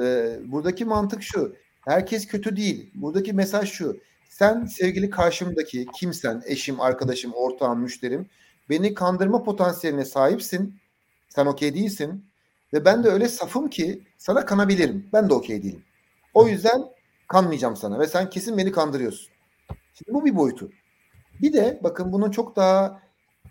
[0.01, 1.57] Ee, buradaki mantık şu.
[1.81, 2.91] Herkes kötü değil.
[2.95, 3.97] Buradaki mesaj şu.
[4.29, 8.29] Sen sevgili karşımdaki kimsen, eşim, arkadaşım, ortağım, müşterim
[8.71, 10.81] beni kandırma potansiyeline sahipsin.
[11.29, 12.25] Sen okey değilsin.
[12.75, 15.07] Ve ben de öyle safım ki sana kanabilirim.
[15.13, 15.83] Ben de okey değilim.
[16.35, 16.85] O yüzden
[17.29, 19.29] kanmayacağım sana ve sen kesin beni kandırıyorsun.
[19.69, 20.71] Şimdi bu bir boyutu.
[21.43, 23.03] Bir de bakın bunun çok daha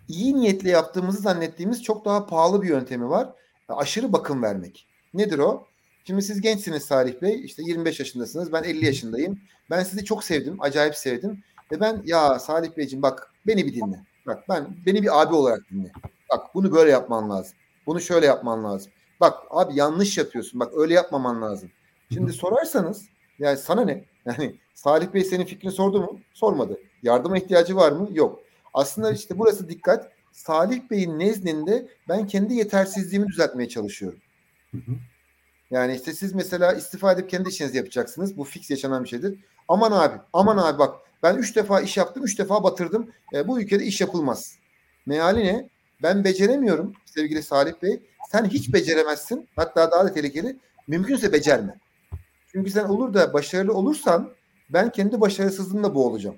[0.08, 3.30] iyi niyetle yaptığımızı zannettiğimiz çok daha pahalı bir yöntemi var.
[3.70, 4.88] Aşırı bakım vermek.
[5.14, 5.68] Nedir o?
[6.04, 7.46] Şimdi siz gençsiniz Salih Bey.
[7.46, 8.54] İşte 25 yaşındasınız.
[8.54, 9.40] Ben 50 yaşındayım.
[9.70, 10.58] Ben sizi çok sevdim.
[10.60, 11.44] Acayip sevdim.
[11.72, 14.04] Ve ben ya Salih Beyciğim bak beni bir dinle.
[14.28, 15.92] Bak ben beni bir abi olarak dinle.
[16.32, 17.54] Bak bunu böyle yapman lazım.
[17.86, 18.92] Bunu şöyle yapman lazım.
[19.24, 20.60] Bak abi yanlış yapıyorsun.
[20.60, 21.72] Bak öyle yapmaman lazım.
[22.14, 23.06] Şimdi sorarsanız
[23.40, 24.06] yani sana ne?
[24.26, 26.20] Yani Salih Bey senin fikrini sordu mu?
[26.34, 26.80] Sormadı.
[27.04, 28.10] Yardıma ihtiyacı var mı?
[28.12, 28.40] Yok.
[28.74, 30.12] Aslında işte burası dikkat.
[30.32, 34.20] Salih Bey'in nezdinde ben kendi yetersizliğimi düzeltmeye çalışıyorum.
[34.72, 34.92] Hı hı.
[35.72, 38.38] Yani işte siz mesela istifa edip kendi işinizi yapacaksınız.
[38.38, 39.40] Bu fix yaşanan bir şeydir.
[39.68, 43.12] Aman abi, aman abi bak ben üç defa iş yaptım, üç defa batırdım.
[43.34, 44.58] E, bu ülkede iş yapılmaz.
[45.06, 45.70] Meali ne?
[46.04, 48.00] Ben beceremiyorum sevgili Salih Bey.
[48.32, 49.48] Sen hiç beceremezsin.
[49.56, 50.58] Hatta daha da tehlikeli.
[50.88, 51.80] Mümkünse becerme.
[52.52, 54.30] Çünkü sen olur da başarılı olursan
[54.70, 56.36] ben kendi başarısızlığımla boğulacağım.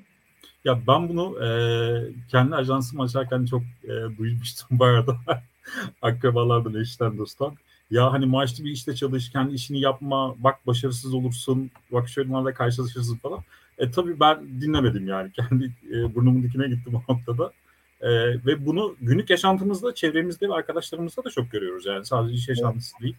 [0.65, 1.49] Ya ben bunu e,
[2.32, 5.17] kendi ajansımı açarken çok e, duymuştum bu arada.
[6.01, 7.56] Akrabalardan, eşten, dosttan.
[7.91, 13.17] Ya hani maaşlı bir işte çalış, kendi işini yapma, bak başarısız olursun, bak şöyle karşılaşırsın
[13.17, 13.39] falan.
[13.78, 15.32] E tabii ben dinlemedim yani.
[15.49, 17.51] Kendi e, burnumun dikine gittim o noktada.
[18.01, 18.10] E,
[18.45, 21.86] ve bunu günlük yaşantımızda, çevremizde ve arkadaşlarımızda da çok görüyoruz.
[21.86, 23.03] Yani sadece iş yaşantısı evet.
[23.03, 23.15] değil.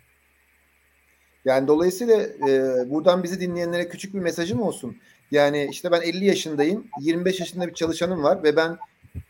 [1.44, 4.96] Yani dolayısıyla e, buradan bizi dinleyenlere küçük bir mesajım olsun.
[5.30, 8.78] Yani işte ben 50 yaşındayım, 25 yaşında bir çalışanım var ve ben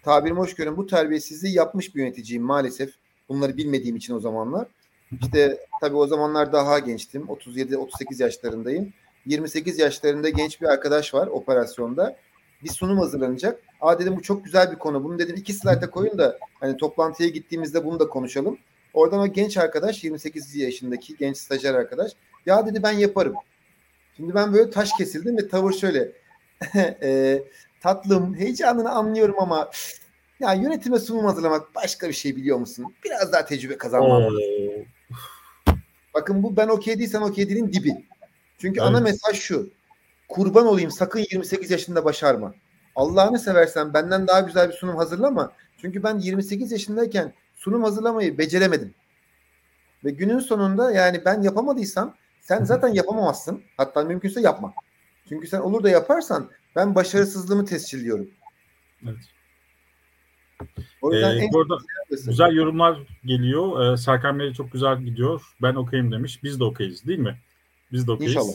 [0.02, 2.94] tabirimi hoş görün bu terbiyesizliği yapmış bir yöneticiyim maalesef.
[3.28, 4.66] Bunları bilmediğim için o zamanlar.
[5.20, 7.22] İşte tabii o zamanlar daha gençtim.
[7.22, 8.92] 37-38 yaşlarındayım.
[9.26, 12.16] 28 yaşlarında genç bir arkadaş var operasyonda.
[12.62, 13.60] Bir sunum hazırlanacak.
[13.80, 15.04] Aa dedim bu çok güzel bir konu.
[15.04, 18.58] Bunu dedim iki slayta koyun da hani toplantıya gittiğimizde bunu da konuşalım.
[18.94, 22.12] Oradan o genç arkadaş 28 yaşındaki genç stajyer arkadaş
[22.46, 23.34] ya dedi ben yaparım.
[24.16, 26.12] Şimdi ben böyle taş kesildim ve tavır şöyle
[27.02, 27.42] e,
[27.80, 29.70] tatlım heyecanını anlıyorum ama
[30.40, 32.94] ya yönetime sunum hazırlamak başka bir şey biliyor musun?
[33.04, 34.22] Biraz daha tecrübe kazanmam.
[36.14, 38.06] Bakın bu ben okey değilsen okey değilin dibi.
[38.58, 38.88] Çünkü evet.
[38.88, 39.70] ana mesaj şu.
[40.28, 42.54] Kurban olayım sakın 28 yaşında başarma.
[42.96, 45.52] Allah'ını seversen benden daha güzel bir sunum hazırlama.
[45.80, 48.94] Çünkü ben 28 yaşındayken sunum hazırlamayı beceremedim.
[50.04, 53.62] Ve günün sonunda yani ben yapamadıysam sen zaten yapamamazsın.
[53.76, 54.74] Hatta mümkünse yapma.
[55.28, 58.30] Çünkü sen olur da yaparsan ben başarısızlığımı tescilliyorum.
[59.04, 59.16] Evet.
[61.02, 61.78] O yüzden ee, bu arada
[62.26, 63.92] güzel yorumlar geliyor.
[63.92, 65.42] Ee, Serkan Bey çok güzel gidiyor.
[65.62, 66.42] Ben okeyim demiş.
[66.42, 67.38] Biz de okeyiz değil mi?
[67.92, 68.32] Biz de okeyiz.
[68.32, 68.54] İnşallah.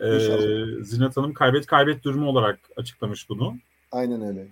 [0.00, 0.84] İnşallah.
[0.84, 3.56] Zinet Hanım kaybet kaybet durumu olarak açıklamış bunu.
[3.92, 4.46] Aynen öyle.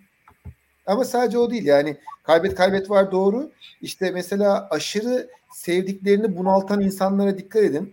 [0.86, 3.50] Ama sadece o değil yani kaybet kaybet var doğru.
[3.80, 7.92] İşte mesela aşırı sevdiklerini bunaltan insanlara dikkat edin.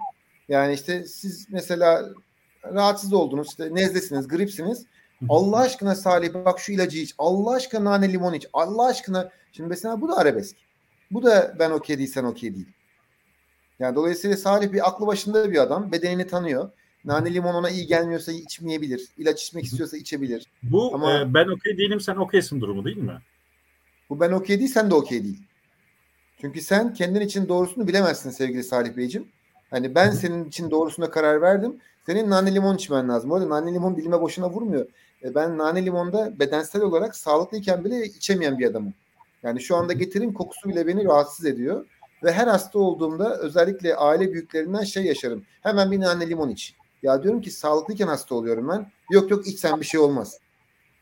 [0.49, 2.09] Yani işte siz mesela
[2.65, 4.85] rahatsız oldunuz işte nezlesiniz, gripsiniz.
[5.29, 7.15] Allah aşkına Salih bak şu ilacı iç.
[7.17, 8.47] Allah aşkına nane limon iç.
[8.53, 10.55] Allah aşkına şimdi mesela bu da arabesk.
[11.11, 12.67] Bu da ben okey değilsen okey değil.
[13.79, 15.91] Yani dolayısıyla Salih bir aklı başında bir adam.
[15.91, 16.69] Bedenini tanıyor.
[17.05, 19.07] Nane limon ona iyi gelmiyorsa içmeyebilir.
[19.17, 20.47] İlaç içmek istiyorsa içebilir.
[20.63, 23.21] Bu Ama, e, ben okey değilim sen okeysin durumu değil mi?
[24.09, 25.39] Bu ben okey değil sen de okey değil.
[26.41, 29.27] Çünkü sen kendin için doğrusunu bilemezsin sevgili Salih Beyciğim.
[29.69, 31.75] Hani ben senin için doğrusuna karar verdim.
[32.05, 33.29] Senin nane limon içmen lazım.
[33.29, 34.85] Bu arada nane limon dilime boşuna vurmuyor.
[35.23, 38.93] E, ben nane limonda bedensel olarak sağlıklıyken bile içemeyen bir adamım.
[39.43, 41.85] Yani şu anda getirin kokusu bile beni rahatsız ediyor.
[42.23, 45.43] Ve her hasta olduğumda özellikle aile büyüklerinden şey yaşarım.
[45.61, 46.75] Hemen bir nane limon iç.
[47.03, 48.91] Ya diyorum ki sağlıklıyken hasta oluyorum ben.
[49.11, 50.39] Yok yok içsen bir şey olmaz.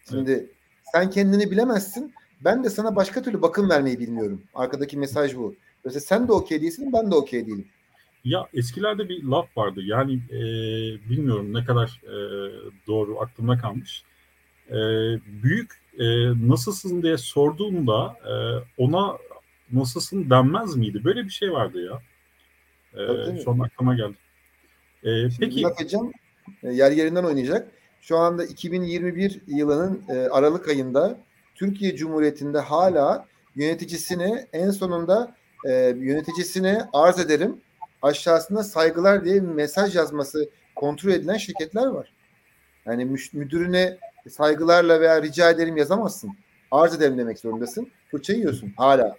[0.10, 0.50] Şimdi evet.
[0.94, 2.14] sen kendini bilemezsin.
[2.42, 4.44] Ben de sana başka türlü bakım vermeyi bilmiyorum.
[4.54, 5.56] Arkadaki mesaj bu.
[5.86, 7.68] Mesela sen de okey değilsin, ben de okey değilim.
[8.24, 9.82] Ya eskilerde bir laf vardı.
[9.84, 10.40] Yani e,
[11.10, 12.16] bilmiyorum ne kadar e,
[12.88, 14.04] doğru aklımda kalmış.
[14.70, 14.76] E,
[15.44, 16.06] büyük e,
[16.50, 18.34] nasılsın diye sorduğumda e,
[18.78, 19.18] ona
[19.72, 21.04] nasılsın denmez miydi?
[21.04, 22.02] Böyle bir şey vardı ya.
[23.04, 24.18] E, şu an aklıma geldi.
[25.04, 25.64] E, peki.
[25.68, 26.12] Edeceğim.
[26.64, 27.72] E, yer yerinden oynayacak.
[28.02, 31.18] Şu anda 2021 yılının e, Aralık ayında
[31.56, 35.36] Türkiye Cumhuriyeti'nde hala yöneticisine en sonunda
[35.66, 37.62] e, yöneticisine arz ederim
[38.02, 42.14] aşağısında saygılar diye bir mesaj yazması kontrol edilen şirketler var.
[42.86, 43.98] Yani müdürüne
[44.30, 46.38] saygılarla veya rica ederim yazamazsın.
[46.72, 47.92] Arz ederim demek zorundasın.
[48.12, 49.16] Fırça yiyorsun hala.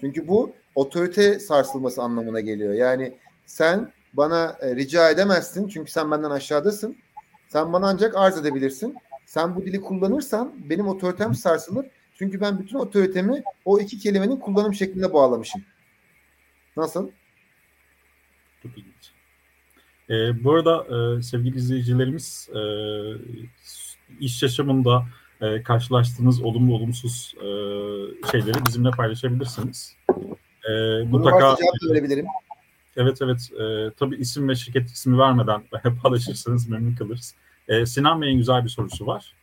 [0.00, 2.74] Çünkü bu otorite sarsılması anlamına geliyor.
[2.74, 3.14] Yani
[3.50, 6.96] sen bana e, rica edemezsin çünkü sen benden aşağıdasın.
[7.48, 8.96] Sen bana ancak arz edebilirsin.
[9.26, 11.86] Sen bu dili kullanırsan benim otoritem sarsılır.
[12.14, 15.62] Çünkü ben bütün otoritemi o iki kelimenin kullanım şeklinde bağlamışım.
[16.76, 17.10] Nasıl?
[18.62, 19.12] Çok ilginç.
[20.10, 20.86] Ee, bu arada
[21.18, 22.60] e, sevgili izleyicilerimiz e,
[24.20, 25.04] iş yaşamında
[25.40, 27.46] e, karşılaştığınız olumlu olumsuz e,
[28.30, 29.96] şeyleri bizimle paylaşabilirsiniz.
[30.68, 31.56] E, mutlaka
[31.90, 32.26] verebilirim.
[32.96, 33.50] Evet evet.
[33.60, 35.62] E, tabii isim ve şirket ismi vermeden
[36.02, 37.34] paylaşırsanız memnun kalırız.
[37.68, 39.34] E, Sinan Bey'in güzel bir sorusu var.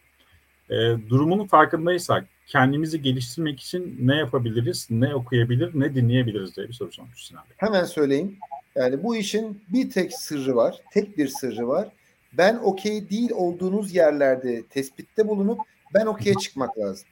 [0.69, 0.75] E,
[1.09, 7.25] durumunun farkındaysak kendimizi geliştirmek için ne yapabiliriz, ne okuyabilir, ne dinleyebiliriz diye bir soru sormuş
[7.25, 7.55] Sinan Bey.
[7.57, 8.37] Hemen söyleyeyim.
[8.75, 11.89] Yani bu işin bir tek sırrı var, tek bir sırrı var.
[12.33, 15.59] ben okey değil olduğunuz yerlerde tespitte bulunup
[15.93, 17.07] ben okey'e çıkmak lazım.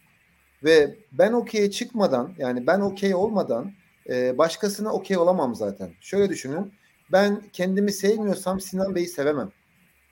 [0.63, 3.71] Ve ben okey'e çıkmadan yani ben okey olmadan
[4.09, 5.89] e, başkasına okey olamam zaten.
[6.01, 6.73] Şöyle düşünün.
[7.11, 9.51] Ben kendimi sevmiyorsam Sinan Bey'i sevemem.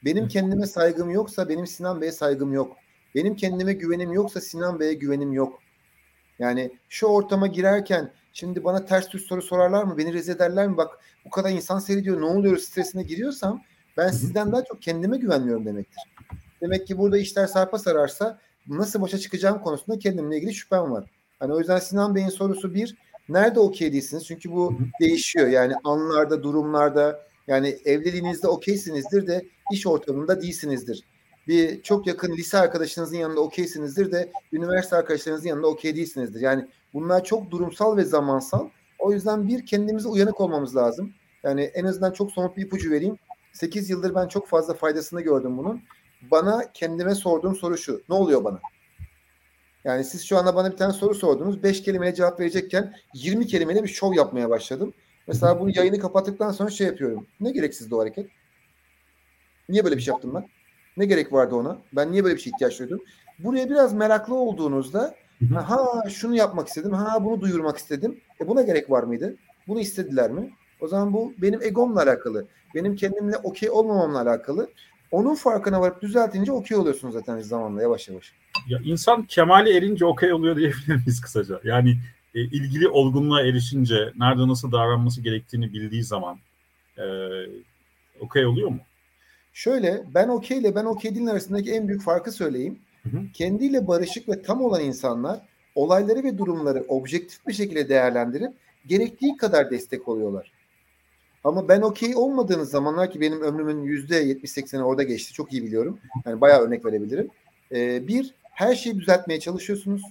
[0.06, 2.78] Benim kendime saygım yoksa benim Sinan Bey'e saygım yok.
[3.16, 5.60] Benim kendime güvenim yoksa Sinan Bey'e güvenim yok.
[6.40, 9.98] Yani şu ortama girerken şimdi bana ters düz soru sorarlar mı?
[9.98, 10.78] Beni rezil ederler mi?
[10.78, 13.62] Bak bu kadar insan seyrediyor ne oluyor stresine giriyorsam
[13.98, 16.04] ben sizden daha çok kendime güvenmiyorum demektir.
[16.62, 21.06] Demek ki burada işler sarpa sararsa nasıl başa çıkacağım konusunda kendimle ilgili şüphem var.
[21.40, 22.96] Hani o yüzden Sinan Bey'in sorusu bir,
[23.30, 24.26] nerede okey değilsiniz?
[24.26, 25.48] Çünkü bu değişiyor.
[25.48, 31.04] Yani anlarda, durumlarda yani evliliğinizde okeysinizdir de iş ortamında değilsinizdir.
[31.48, 36.42] Bir çok yakın lise arkadaşınızın yanında okeysinizdir de üniversite arkadaşlarınızın yanında okey değilsinizdir.
[36.42, 38.70] Yani bunlar çok durumsal ve zamansal.
[39.00, 41.14] O yüzden bir kendimize uyanık olmamız lazım.
[41.44, 43.18] Yani en azından çok somut bir ipucu vereyim.
[43.54, 45.82] 8 yıldır ben çok fazla faydasını gördüm bunun.
[46.32, 48.02] Bana kendime sorduğum soru şu.
[48.10, 48.60] Ne oluyor bana?
[49.86, 51.64] Yani siz şu anda bana bir tane soru sordunuz.
[51.64, 54.94] 5 kelimeyle cevap verecekken 20 kelimeyle bir şov yapmaya başladım.
[55.28, 57.28] Mesela bunu yayını kapattıktan sonra şey yapıyorum.
[57.40, 58.30] Ne gereksizdi o hareket?
[59.70, 60.48] Niye böyle bir şey yaptım ben?
[60.98, 61.78] Ne gerek vardı ona?
[61.94, 63.02] Ben niye böyle bir şey ihtiyaç duydum?
[63.40, 65.16] Buraya biraz meraklı olduğunuzda
[65.54, 68.22] ha şunu yapmak istedim, ha bunu duyurmak istedim.
[68.42, 69.36] E buna gerek var mıydı?
[69.68, 70.52] Bunu istediler mi?
[70.82, 72.48] O zaman bu benim egomla alakalı.
[72.76, 74.70] Benim kendimle okey olmamamla alakalı.
[75.14, 78.34] Onun farkına varıp düzeltince okey oluyorsunuz zaten zamanla yavaş yavaş.
[78.68, 81.60] Ya insan kemale erince okey oluyor diyebilir miyiz kısaca?
[81.64, 81.98] Yani
[82.36, 86.38] e, ilgili olgunluğa erişince nerede nasıl davranması gerektiğini bildiği zaman
[86.98, 87.04] e,
[88.20, 88.80] okey oluyor mu?
[89.54, 92.80] Şöyle ben okey ile ben okey değilin arasındaki en büyük farkı söyleyeyim.
[93.04, 93.22] Hı hı.
[93.34, 95.40] Kendiyle barışık ve tam olan insanlar
[95.76, 98.54] olayları ve durumları objektif bir şekilde değerlendirip
[98.88, 100.52] gerektiği kadar destek oluyorlar.
[101.44, 105.34] Ama ben okey olmadığınız zamanlar ki benim ömrümün yüzde 70-80'i orada geçti.
[105.34, 106.00] Çok iyi biliyorum.
[106.26, 107.30] Yani bayağı örnek verebilirim.
[107.72, 110.02] Ee, bir, her şeyi düzeltmeye çalışıyorsunuz.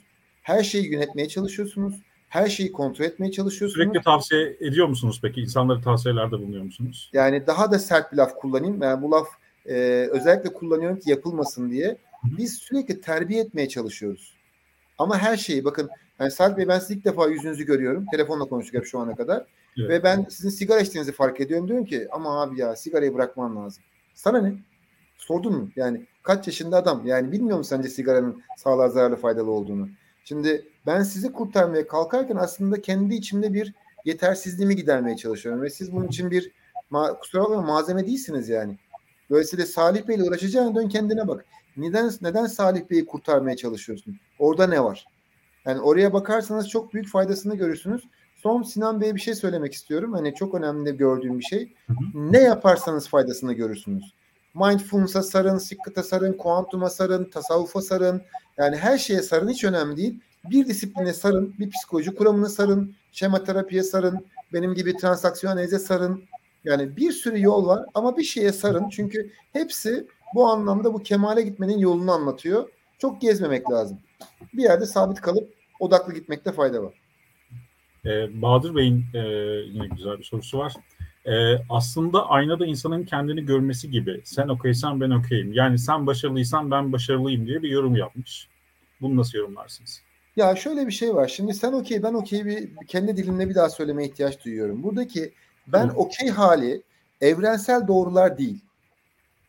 [0.43, 1.95] Her şeyi yönetmeye çalışıyorsunuz.
[2.29, 3.85] Her şeyi kontrol etmeye çalışıyorsunuz.
[3.85, 5.41] Sürekli tavsiye ediyor musunuz peki?
[5.41, 7.11] İnsanlara tavsiyelerde bulunuyor musunuz?
[7.13, 8.83] Yani daha da sert bir laf kullanayım.
[8.83, 9.29] Yani bu laf
[9.67, 9.75] e,
[10.11, 11.97] özellikle kullanıyorum ki yapılmasın diye.
[12.25, 14.33] Biz sürekli terbiye etmeye çalışıyoruz.
[14.99, 15.91] Ama her şeyi bakın
[16.21, 18.07] yani Salih Bey ben sizi ilk defa yüzünüzü görüyorum.
[18.11, 19.45] Telefonla konuştuk hep şu ana kadar.
[19.79, 19.91] Evet.
[19.91, 21.69] Ve ben sizin sigara içtiğinizi fark ediyorum.
[21.69, 23.85] Diyorum ki ama abi ya sigarayı bırakman lazım.
[24.15, 24.55] Sana ne?
[25.17, 25.71] Sordun mu?
[25.77, 27.07] Yani kaç yaşında adam?
[27.07, 29.89] Yani bilmiyor musun sence sigaranın sağlığa zararlı faydalı olduğunu?
[30.25, 35.63] Şimdi ben sizi kurtarmaya kalkarken aslında kendi içimde bir yetersizliğimi gidermeye çalışıyorum.
[35.63, 36.53] Ve siz bunun için bir
[36.93, 38.79] ma- kusura bakma malzeme değilsiniz yani.
[39.31, 41.45] Dolayısıyla Salih Bey'le uğraşacağına dön kendine bak.
[41.77, 44.21] Neden neden Salih Bey'i kurtarmaya çalışıyorsun?
[44.39, 45.07] Orada ne var?
[45.67, 48.03] Yani oraya bakarsanız çok büyük faydasını görürsünüz.
[48.43, 50.13] Son Sinan Bey'e bir şey söylemek istiyorum.
[50.13, 51.73] Hani çok önemli gördüğüm bir şey.
[51.87, 52.33] Hı hı.
[52.33, 54.15] Ne yaparsanız faydasını görürsünüz.
[54.55, 58.23] Mindfulness'a sarın, Sikkat'a sarın, kuantuma sarın, tasavvufa sarın.
[58.59, 60.21] Yani her şeye sarın hiç önemli değil.
[60.51, 66.23] Bir disipline sarın, bir psikoloji kuramını sarın, şema terapiye sarın, benim gibi transaksiyon analize sarın.
[66.65, 68.89] Yani bir sürü yol var ama bir şeye sarın.
[68.89, 72.69] Çünkü hepsi bu anlamda bu kemale gitmenin yolunu anlatıyor.
[72.99, 73.99] Çok gezmemek lazım.
[74.55, 77.02] Bir yerde sabit kalıp odaklı gitmekte fayda var.
[78.07, 79.19] Ee, Bahadır Bey'in e,
[79.67, 80.73] yine güzel bir sorusu var.
[81.27, 84.21] Ee, aslında aynada insanın kendini görmesi gibi.
[84.25, 85.53] Sen okeysen ben okeyim.
[85.53, 88.49] Yani sen başarılıysan ben başarılıyım diye bir yorum yapmış.
[89.01, 90.03] Bunu nasıl yorumlarsınız?
[90.37, 91.29] Ya şöyle bir şey var.
[91.29, 94.83] Şimdi sen okey ben okey bir kendi dilimle bir daha söylemeye ihtiyaç duyuyorum.
[94.83, 95.33] Buradaki
[95.67, 96.83] ben okey hali
[97.21, 98.59] evrensel doğrular değil.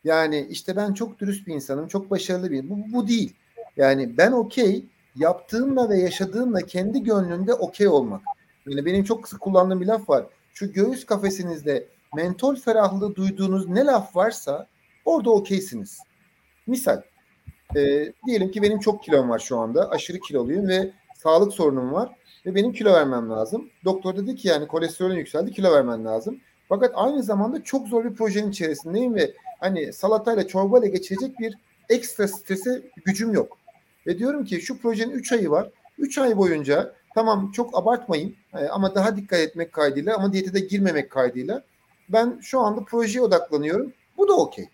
[0.04, 2.70] Yani işte ben çok dürüst bir insanım, çok başarılı bir.
[2.70, 3.34] Bu, bu değil.
[3.78, 4.86] Yani ben okey
[5.16, 8.22] yaptığımla ve yaşadığımla kendi gönlünde okey olmak.
[8.68, 10.26] Yani benim çok sık kullandığım bir laf var.
[10.54, 14.68] Şu göğüs kafesinizde mentol ferahlığı duyduğunuz ne laf varsa
[15.06, 16.00] orada okeysiniz.
[16.68, 17.02] Misal
[17.76, 19.90] e, diyelim ki benim çok kilom var şu anda.
[19.90, 22.10] Aşırı kiloluyum ve sağlık sorunum var.
[22.46, 23.70] Ve benim kilo vermem lazım.
[23.86, 26.40] Doktor dedi ki yani kolesterolün yükseldi kilo vermen lazım.
[26.70, 31.58] Fakat aynı zamanda çok zor bir projenin içerisindeyim ve hani salatayla çorbayla geçirecek bir
[31.90, 33.58] ekstra strese gücüm yok.
[34.08, 35.70] Ve diyorum ki şu projenin 3 ayı var.
[35.98, 40.60] 3 ay boyunca tamam çok abartmayın e, ama daha dikkat etmek kaydıyla ama diyete de
[40.60, 41.64] girmemek kaydıyla
[42.10, 43.94] ben şu anda projeye odaklanıyorum.
[44.18, 44.70] Bu da okey.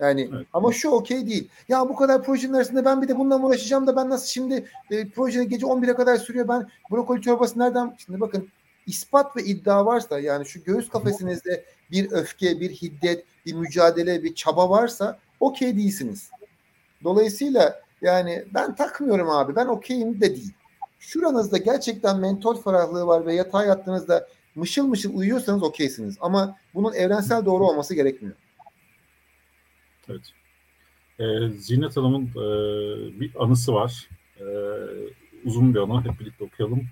[0.00, 0.46] Yani evet.
[0.52, 1.48] ama şu okey değil.
[1.68, 5.08] Ya bu kadar projenin arasında ben bir de bununla uğraşacağım da ben nasıl şimdi e,
[5.08, 7.96] proje gece 11'e kadar sürüyor ben brokoli çorbası nereden?
[7.98, 8.48] Şimdi bakın
[8.86, 14.34] ispat ve iddia varsa yani şu göğüs kafesinizde bir öfke, bir hiddet, bir mücadele, bir
[14.34, 16.30] çaba varsa okey değilsiniz.
[17.04, 20.52] Dolayısıyla yani ben takmıyorum abi ben okeyim de değil.
[20.98, 26.16] Şuranızda gerçekten mentol ferahlığı var ve yatağa yattığınızda mışıl mışıl uyuyorsanız okeysiniz.
[26.20, 28.36] Ama bunun evrensel doğru olması gerekmiyor.
[30.08, 30.32] Evet.
[31.20, 34.08] Ee, Zinet Hanım'ın e, bir anısı var.
[34.40, 34.44] Ee,
[35.44, 36.04] uzun bir anı.
[36.04, 36.88] Hep birlikte okuyalım.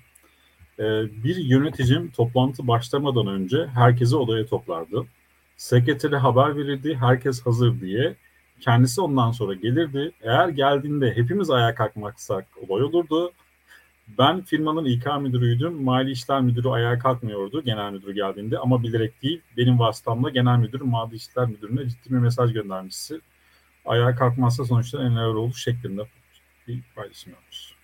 [0.78, 0.82] Ee,
[1.24, 5.06] bir yöneticim toplantı başlamadan önce herkesi odaya toplardı.
[5.56, 8.16] Sekretere haber verirdi, herkes hazır diye.
[8.60, 10.12] Kendisi ondan sonra gelirdi.
[10.22, 13.32] Eğer geldiğinde hepimiz ayağa kalkmaksak olay olurdu.
[14.08, 15.82] Ben firmanın İK müdürüydüm.
[15.82, 19.42] Mali işler müdürü ayağa kalkmıyordu genel müdürü geldiğinde ama bilerek değil.
[19.56, 23.20] Benim vasıtamla genel müdür mali işler müdürüne ciddi bir mesaj göndermişti.
[23.84, 26.02] Ayağa kalkmazsa sonuçta neler olur şeklinde
[26.68, 27.74] bir paylaşım yapmış.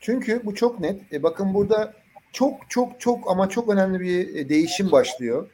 [0.00, 1.12] Çünkü bu çok net.
[1.12, 1.94] E, bakın burada
[2.32, 5.50] çok çok çok ama çok önemli bir e, değişim başlıyor.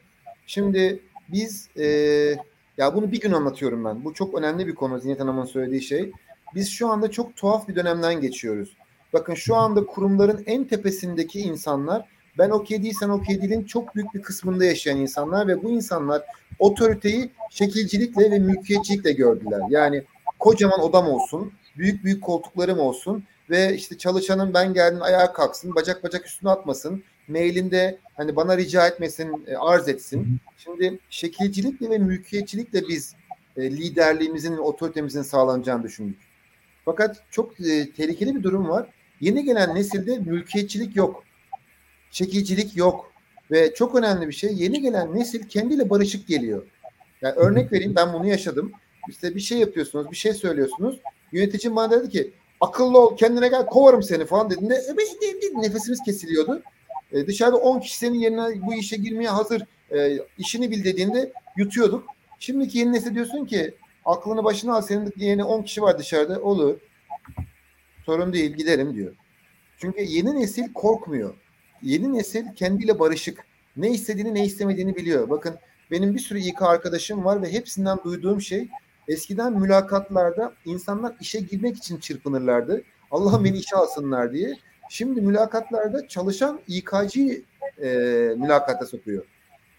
[0.47, 1.85] Şimdi biz e,
[2.77, 4.05] ya bunu bir gün anlatıyorum ben.
[4.05, 6.11] Bu çok önemli bir konu Zinet Hanım'ın söylediği şey.
[6.55, 8.77] Biz şu anda çok tuhaf bir dönemden geçiyoruz.
[9.13, 12.05] Bakın şu anda kurumların en tepesindeki insanlar
[12.37, 16.21] ben okey değil sen okey değilin çok büyük bir kısmında yaşayan insanlar ve bu insanlar
[16.59, 19.61] otoriteyi şekilcilikle ve mülkiyetçilikle gördüler.
[19.69, 20.03] Yani
[20.39, 26.03] kocaman odam olsun, büyük büyük koltuklarım olsun ve işte çalışanın ben geldim ayağa kalksın, bacak
[26.03, 30.39] bacak üstüne atmasın, mailinde hani bana rica etmesin, e, arz etsin.
[30.57, 33.15] Şimdi şekilcilikle ve mülkiyetçilikle biz
[33.57, 36.17] e, liderliğimizin, otoritemizin sağlanacağını düşündük.
[36.85, 38.89] Fakat çok e, tehlikeli bir durum var.
[39.19, 41.23] Yeni gelen nesilde mülkiyetçilik yok.
[42.11, 43.11] Şekilcilik yok.
[43.51, 46.63] Ve çok önemli bir şey yeni gelen nesil kendiyle barışık geliyor.
[47.21, 48.71] Yani örnek vereyim ben bunu yaşadım.
[49.09, 50.99] İşte bir şey yapıyorsunuz, bir şey söylüyorsunuz.
[51.31, 56.61] Yöneticim bana dedi ki akıllı ol kendine gel kovarım seni falan dediğinde e, nefesimiz kesiliyordu.
[57.11, 62.03] E, dışarıda 10 kişi senin yerine bu işe girmeye hazır e, işini bil dediğinde yutuyorduk.
[62.39, 63.73] Şimdiki yeni nesil diyorsun ki
[64.05, 66.79] aklını başına al senin yerine 10 kişi var dışarıda olur.
[68.05, 69.15] Sorun değil giderim diyor.
[69.77, 71.33] Çünkü yeni nesil korkmuyor.
[71.81, 73.45] Yeni nesil kendiyle barışık.
[73.77, 75.29] Ne istediğini ne istemediğini biliyor.
[75.29, 75.55] Bakın
[75.91, 78.67] benim bir sürü İK arkadaşım var ve hepsinden duyduğum şey
[79.07, 82.83] eskiden mülakatlarda insanlar işe girmek için çırpınırlardı.
[83.11, 84.57] Allah'ım beni işe alsınlar diye.
[84.89, 87.41] Şimdi mülakatlarda çalışan İK'cı
[87.81, 87.87] e,
[88.37, 89.25] mülakata sokuyor.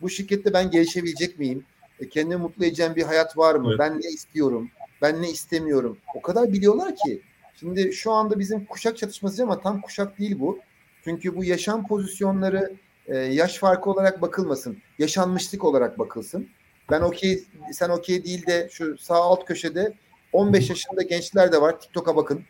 [0.00, 1.64] Bu şirkette ben gelişebilecek miyim?
[2.00, 3.68] E, kendimi mutlu edeceğim bir hayat var mı?
[3.68, 3.78] Evet.
[3.78, 4.70] Ben ne istiyorum?
[5.02, 5.98] Ben ne istemiyorum?
[6.14, 7.22] O kadar biliyorlar ki.
[7.60, 10.58] Şimdi şu anda bizim kuşak çatışması ama tam kuşak değil bu.
[11.04, 12.72] Çünkü bu yaşam pozisyonları
[13.06, 14.78] e, yaş farkı olarak bakılmasın.
[14.98, 16.48] Yaşanmışlık olarak bakılsın.
[16.90, 19.92] Ben okey, sen okey değil de şu sağ alt köşede
[20.32, 21.80] 15 yaşında gençler de var.
[21.80, 22.44] TikTok'a bakın.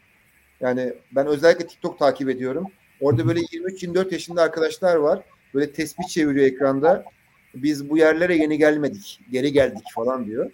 [0.60, 2.66] Yani ben özellikle TikTok takip ediyorum.
[3.00, 5.22] Orada böyle 23-24 yaşında arkadaşlar var.
[5.54, 7.04] Böyle tespih çeviriyor ekranda.
[7.62, 9.20] Biz bu yerlere yeni gelmedik.
[9.30, 10.50] Geri geldik falan diyor.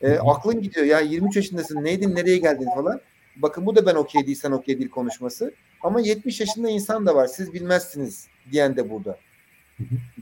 [0.00, 3.00] E, aklın gidiyor ya 23 yaşındasın neydin nereye geldin falan.
[3.36, 5.54] Bakın bu da ben okey değil sen okey değil konuşması.
[5.82, 9.18] Ama 70 yaşında insan da var siz bilmezsiniz diyen de burada.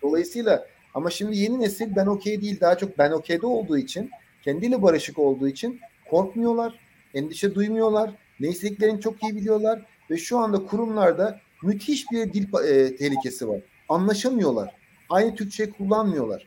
[0.03, 4.11] Dolayısıyla ama şimdi yeni nesil ben okey değil daha çok ben okeyde olduğu için
[4.43, 6.75] kendiyle barışık olduğu için korkmuyorlar,
[7.15, 12.97] endişe duymuyorlar, ne istediklerini çok iyi biliyorlar ve şu anda kurumlarda müthiş bir dil e,
[12.97, 13.61] tehlikesi var.
[13.89, 14.82] Anlaşamıyorlar.
[15.13, 16.47] Aynı Türkçe kullanmıyorlar.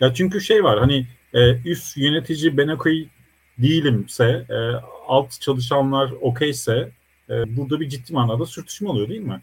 [0.00, 3.08] Ya çünkü şey var hani e, üst yönetici ben okey
[3.58, 4.56] değilimse, e,
[5.08, 6.90] alt çalışanlar okeyse
[7.30, 9.42] e, burada bir ciddi manada sürtüşme oluyor değil mi?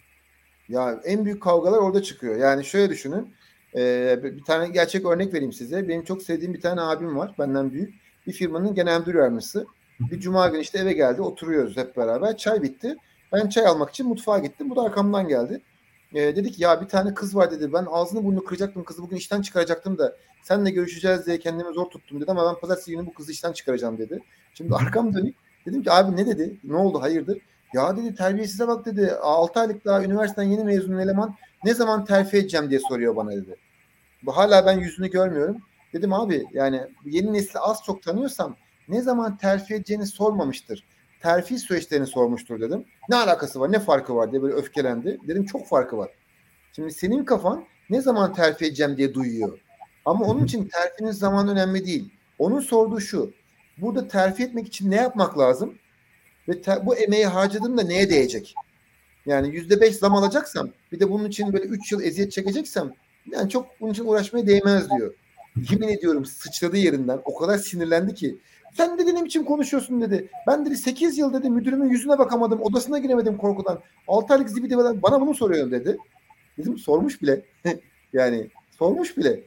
[0.70, 2.36] Ya en büyük kavgalar orada çıkıyor.
[2.36, 3.34] Yani şöyle düşünün.
[3.76, 5.88] E, bir tane gerçek örnek vereyim size.
[5.88, 7.36] Benim çok sevdiğim bir tane abim var.
[7.40, 7.94] Benden büyük.
[8.28, 9.66] Bir firmanın genel müdür yardımcısı.
[10.00, 11.22] Bir cuma günü işte eve geldi.
[11.22, 12.38] Oturuyoruz hep beraber.
[12.38, 12.96] Çay bitti.
[13.32, 14.70] Ben çay almak için mutfağa gittim.
[14.70, 15.62] Bu da arkamdan geldi.
[16.14, 17.74] E, dedik ya bir tane kız var dedi.
[17.74, 18.84] Ben ağzını burnunu kıracaktım.
[18.84, 22.92] Kızı bugün işten çıkaracaktım da senle görüşeceğiz diye kendimi zor tuttum dedi ama ben pazartesi
[22.92, 24.20] günü bu kızı işten çıkaracağım dedi.
[24.54, 25.36] Şimdi arkam dönük.
[25.66, 26.60] Dedim ki abi ne dedi?
[26.64, 27.02] Ne oldu?
[27.02, 27.38] Hayırdır?
[27.74, 29.12] Ya dedi terbiyesize bak dedi.
[29.22, 33.56] 6 aylık daha üniversiteden yeni mezun eleman ne zaman terfi edeceğim diye soruyor bana dedi.
[34.24, 35.58] Bu hala ben yüzünü görmüyorum.
[35.94, 38.56] Dedim abi yani yeni nesli az çok tanıyorsam
[38.88, 40.84] ne zaman terfi edeceğini sormamıştır.
[41.24, 42.86] Terfi süreçlerini sormuştur dedim.
[43.10, 45.20] Ne alakası var ne farkı var diye böyle öfkelendi.
[45.28, 46.10] Dedim çok farkı var.
[46.76, 49.60] Şimdi senin kafan ne zaman terfi edeceğim diye duyuyor.
[50.06, 52.10] Ama onun için terfinin zaman önemli değil.
[52.40, 53.34] Onun sorduğu şu.
[53.78, 55.78] Burada terfi etmek için ne yapmak lazım?
[56.48, 58.56] Ve ter, bu emeği harcadığımda neye değecek?
[59.26, 62.94] Yani yüzde beş zam alacaksam bir de bunun için böyle üç yıl eziyet çekeceksem
[63.32, 65.14] yani çok bunun için uğraşmaya değmez diyor.
[65.72, 67.20] Yemin ediyorum sıçradı yerinden.
[67.26, 68.38] O kadar sinirlendi ki.
[68.74, 70.30] Sen dedi ne biçim konuşuyorsun dedi.
[70.48, 72.62] Ben dedi 8 yıl dedi müdürümün yüzüne bakamadım.
[72.62, 73.80] Odasına giremedim korkudan.
[74.08, 75.98] 6 aylık zibidi bana bunu soruyorsun dedi.
[76.58, 77.42] Dedim sormuş bile.
[78.14, 79.40] yani sormuş bile.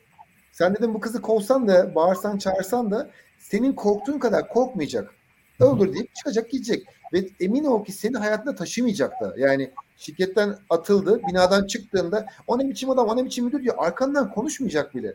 [0.52, 5.14] Sen dedim bu kızı kovsan da bağırsan çağırsan da senin korktuğun kadar korkmayacak.
[5.60, 6.86] Olur deyip çıkacak gidecek.
[7.12, 9.34] Ve emin ol ki seni hayatında taşımayacak da.
[9.38, 11.20] Yani şirketten atıldı.
[11.28, 13.74] Binadan çıktığında o ne biçim adam o ne biçim müdür diyor.
[13.78, 15.14] Arkandan konuşmayacak bile.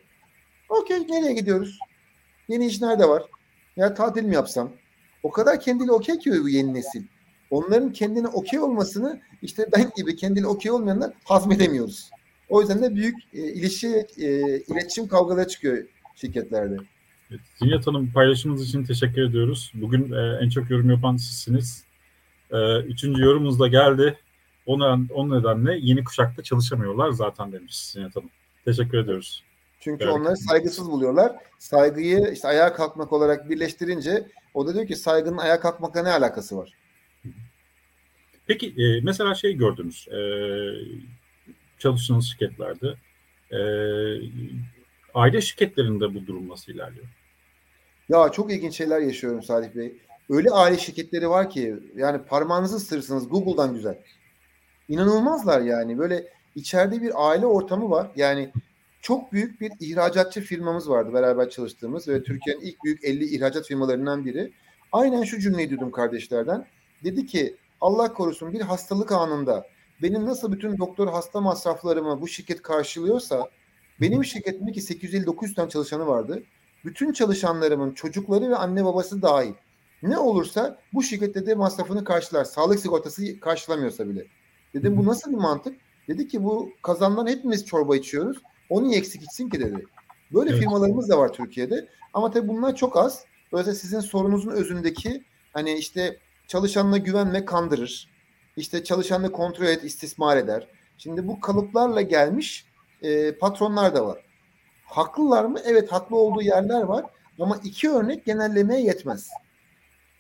[0.70, 1.80] Okey nereye gidiyoruz?
[2.48, 3.24] Yeni iş nerede var?
[3.76, 4.72] Ya tatil mi yapsam?
[5.24, 7.04] O kadar kendiyle okey ki bu yeni nesil.
[7.50, 12.10] Onların kendine okey olmasını işte ben gibi kendine okey olmayanlar hazmedemiyoruz.
[12.50, 14.28] O yüzden de büyük e, ilişki, e,
[14.60, 15.84] iletişim kavgaları çıkıyor
[16.16, 16.78] şirketlerde.
[17.32, 19.72] Evet, Zinet Hanım paylaşımınız için teşekkür ediyoruz.
[19.74, 21.84] Bugün e, en çok yorum yapan sizsiniz.
[22.52, 24.18] E, üçüncü yorumunuz da geldi.
[24.66, 24.74] O,
[25.14, 28.30] o nedenle yeni kuşakta çalışamıyorlar zaten demiş Zinet Hanım.
[28.66, 29.44] Teşekkür ediyoruz.
[29.82, 30.14] Çünkü evet.
[30.14, 31.36] onları saygısız buluyorlar.
[31.60, 36.58] Saygıyı işte ayağa kalkmak olarak birleştirince o da diyor ki saygının ayağa kalkmakla ne alakası
[36.58, 36.74] var?
[38.48, 40.20] Peki e, mesela şey gördünüz e,
[41.80, 42.88] çalıştığınız şirketlerde
[43.52, 43.60] e,
[45.14, 47.06] aile şirketlerinde bu durum nasıl ilerliyor?
[48.10, 49.98] Ya çok ilginç şeyler yaşıyorum Salih Bey.
[50.30, 53.98] Öyle aile şirketleri var ki yani parmağınızı ısırırsınız Google'dan güzel.
[54.90, 58.08] İnanılmazlar yani böyle içeride bir aile ortamı var.
[58.16, 58.52] Yani
[59.02, 64.26] çok büyük bir ihracatçı firmamız vardı beraber çalıştığımız ve Türkiye'nin ilk büyük 50 ihracat firmalarından
[64.26, 64.52] biri.
[64.92, 66.66] Aynen şu cümleyi duydum kardeşlerden.
[67.04, 69.66] Dedi ki Allah korusun bir hastalık anında
[70.02, 73.50] benim nasıl bütün doktor hasta masraflarımı bu şirket karşılıyorsa
[74.02, 76.44] benim şirketimde ki 850-900 tane çalışanı vardı.
[76.86, 79.54] Bütün çalışanlarımın çocukları ve anne babası dahil.
[80.04, 82.44] Ne olursa bu şirkette de masrafını karşılar.
[82.44, 84.28] Sağlık sigortası karşılamıyorsa bile.
[84.74, 85.78] Dedim bu nasıl bir mantık?
[86.08, 88.38] Dedi ki bu kazandan hepimiz çorba içiyoruz.
[88.72, 89.86] Onu niye eksik içsin ki dedi.
[90.34, 90.60] Böyle evet.
[90.60, 91.88] firmalarımız da var Türkiye'de.
[92.14, 93.26] Ama tabii bunlar çok az.
[93.52, 96.18] Dolayısıyla sizin sorunuzun özündeki hani işte
[96.48, 98.10] çalışanına güvenme kandırır.
[98.58, 100.68] İşte çalışanını kontrol et, istismar eder.
[100.98, 102.66] Şimdi bu kalıplarla gelmiş
[103.02, 104.26] e, patronlar da var.
[104.86, 105.60] Haklılar mı?
[105.66, 107.06] Evet haklı olduğu yerler var.
[107.40, 109.30] Ama iki örnek genellemeye yetmez.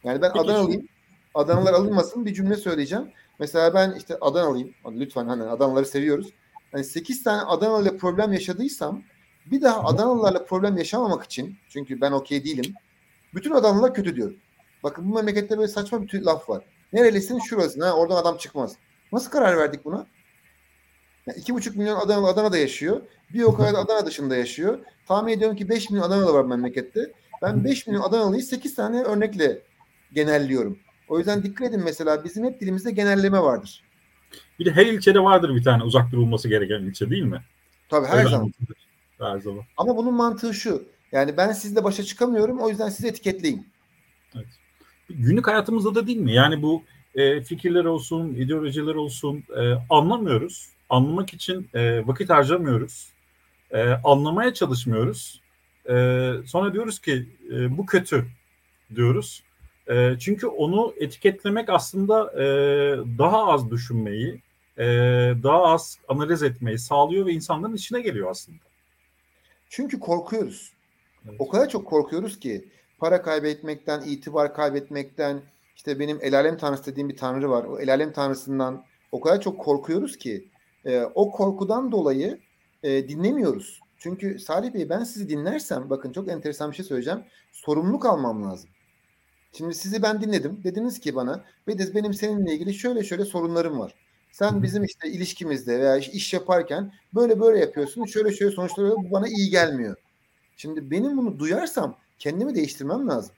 [0.03, 0.87] Yani ben Adanalıyım.
[1.33, 3.11] Adanalılar alınmasın bir cümle söyleyeceğim.
[3.39, 4.73] Mesela ben işte Adanalıyım.
[4.85, 6.33] Lütfen hani Adanalıları seviyoruz.
[6.71, 9.03] Hani 8 tane Adanalı problem yaşadıysam
[9.45, 12.73] bir daha Adanalılarla problem yaşamamak için çünkü ben okey değilim.
[13.33, 14.37] Bütün Adanalılar kötü diyorum.
[14.83, 16.65] Bakın bu memlekette böyle saçma bir laf var.
[16.93, 17.39] Nerelisin?
[17.39, 17.85] Şurası.
[17.85, 18.75] Ha, oradan adam çıkmaz.
[19.11, 20.07] Nasıl karar verdik buna?
[21.27, 23.01] Yani iki buçuk milyon Adanalı Adana'da yaşıyor.
[23.33, 24.79] Bir o kadar Adana dışında yaşıyor.
[25.07, 27.11] Tahmin ediyorum ki 5 milyon Adanalı var memlekette.
[27.41, 29.61] Ben 5 milyon Adanalıyı 8 tane örnekle
[30.13, 30.79] genelliyorum.
[31.09, 33.83] O yüzden dikkat edin mesela bizim hep dilimizde genelleme vardır.
[34.61, 37.41] Bir de her ilçede vardır bir tane uzak durulması gereken ilçe değil mi?
[37.89, 38.53] Tabii her Öyle zaman.
[39.19, 39.63] Her zaman.
[39.77, 40.83] Ama bunun mantığı şu.
[41.11, 43.67] Yani ben sizle başa çıkamıyorum o yüzden sizi etiketleyin.
[44.35, 44.45] Evet.
[45.09, 46.33] Günlük hayatımızda da değil mi?
[46.33, 46.83] Yani bu
[47.15, 50.69] e, fikirler olsun, ideolojiler olsun e, anlamıyoruz.
[50.89, 53.09] Anlamak için e, vakit harcamıyoruz.
[53.71, 55.41] E, anlamaya çalışmıyoruz.
[55.89, 55.93] E,
[56.45, 58.25] sonra diyoruz ki e, bu kötü
[58.95, 59.43] diyoruz.
[59.87, 62.45] E, çünkü onu etiketlemek aslında e,
[63.17, 64.41] daha az düşünmeyi,
[64.77, 64.83] e,
[65.43, 68.57] daha az analiz etmeyi sağlıyor ve insanların içine geliyor aslında.
[69.69, 70.73] Çünkü korkuyoruz.
[71.25, 71.35] Evet.
[71.39, 72.69] O kadar çok korkuyoruz ki
[72.99, 75.41] para kaybetmekten, itibar kaybetmekten,
[75.75, 77.63] işte benim el alem tanrısı dediğim bir tanrı var.
[77.63, 80.47] O el alem tanrısından o kadar çok korkuyoruz ki
[80.85, 82.39] e, o korkudan dolayı
[82.83, 83.79] e, dinlemiyoruz.
[83.97, 87.23] Çünkü Salih Bey ben sizi dinlersem bakın çok enteresan bir şey söyleyeceğim.
[87.51, 88.69] Sorumluluk almam lazım.
[89.57, 90.63] Şimdi sizi ben dinledim.
[90.63, 93.95] Dediniz ki bana Bediz benim seninle ilgili şöyle şöyle sorunlarım var.
[94.31, 98.05] Sen bizim işte ilişkimizde veya iş yaparken böyle böyle yapıyorsun.
[98.05, 99.95] Şöyle şöyle sonuçları bu bana iyi gelmiyor.
[100.57, 103.35] Şimdi benim bunu duyarsam kendimi değiştirmem lazım.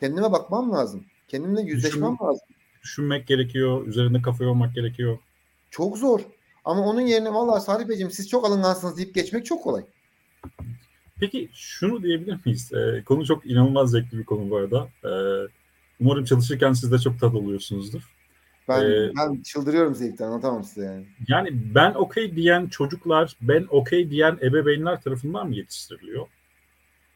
[0.00, 1.04] Kendime bakmam lazım.
[1.28, 2.46] Kendimle yüzleşmem Düşün, lazım.
[2.82, 3.86] Düşünmek gerekiyor.
[3.86, 5.18] Üzerinde kafa yormak gerekiyor.
[5.70, 6.20] Çok zor.
[6.64, 9.82] Ama onun yerine vallahi Salih Beyciğim siz çok alıngansınız deyip geçmek çok kolay.
[11.20, 12.72] Peki şunu diyebilir miyiz?
[12.72, 14.88] Ee, konu çok inanılmaz zevkli bir konu bu arada.
[15.04, 15.08] Ee,
[16.00, 18.19] umarım çalışırken siz de çok tad alıyorsunuzdur.
[18.70, 21.06] Ben, ee, ben çıldırıyorum zevkten anlatamam size yani.
[21.28, 26.26] Yani ben okey diyen çocuklar, ben okey diyen ebeveynler tarafından mı yetiştiriliyor?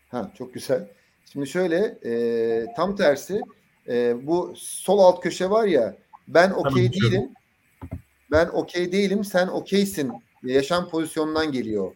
[0.09, 0.89] Ha çok güzel.
[1.33, 3.43] Şimdi şöyle e, tam tersi
[3.89, 5.97] e, bu sol alt köşe var ya
[6.29, 7.31] ben okey değilim.
[8.31, 10.13] Ben okey değilim sen okeysin.
[10.43, 11.93] Yaşam pozisyonundan geliyor.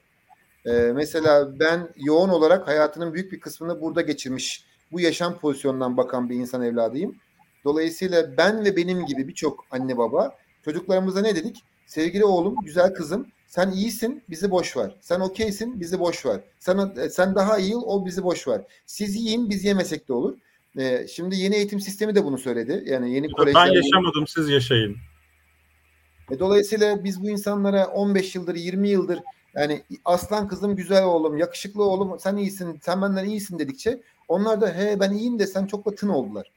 [0.67, 6.31] E, mesela ben yoğun olarak hayatının büyük bir kısmını burada geçirmiş bu yaşam pozisyonundan bakan
[6.31, 7.17] bir insan evladıyım.
[7.65, 11.63] Dolayısıyla ben ve benim gibi birçok anne baba çocuklarımıza ne dedik?
[11.87, 14.97] Sevgili oğlum, güzel kızım, sen iyisin, bizi boş ver.
[15.01, 16.41] Sen okeysin, bizi boş ver.
[16.59, 18.61] Sen sen daha iyi ol, bizi boş ver.
[18.87, 20.39] Siz yiyin, biz yemesek de olur.
[20.79, 22.85] Ee, şimdi yeni eğitim sistemi de bunu söyledi.
[22.87, 23.67] Yani yeni kolejler...
[23.67, 24.97] Ben yaşamadım, siz yaşayın.
[26.31, 29.19] E, dolayısıyla biz bu insanlara 15 yıldır, 20 yıldır
[29.55, 34.75] yani aslan kızım, güzel oğlum, yakışıklı oğlum, sen iyisin, sen benden iyisin dedikçe onlar da
[34.75, 36.51] he ben iyiyim desem çok da tın oldular.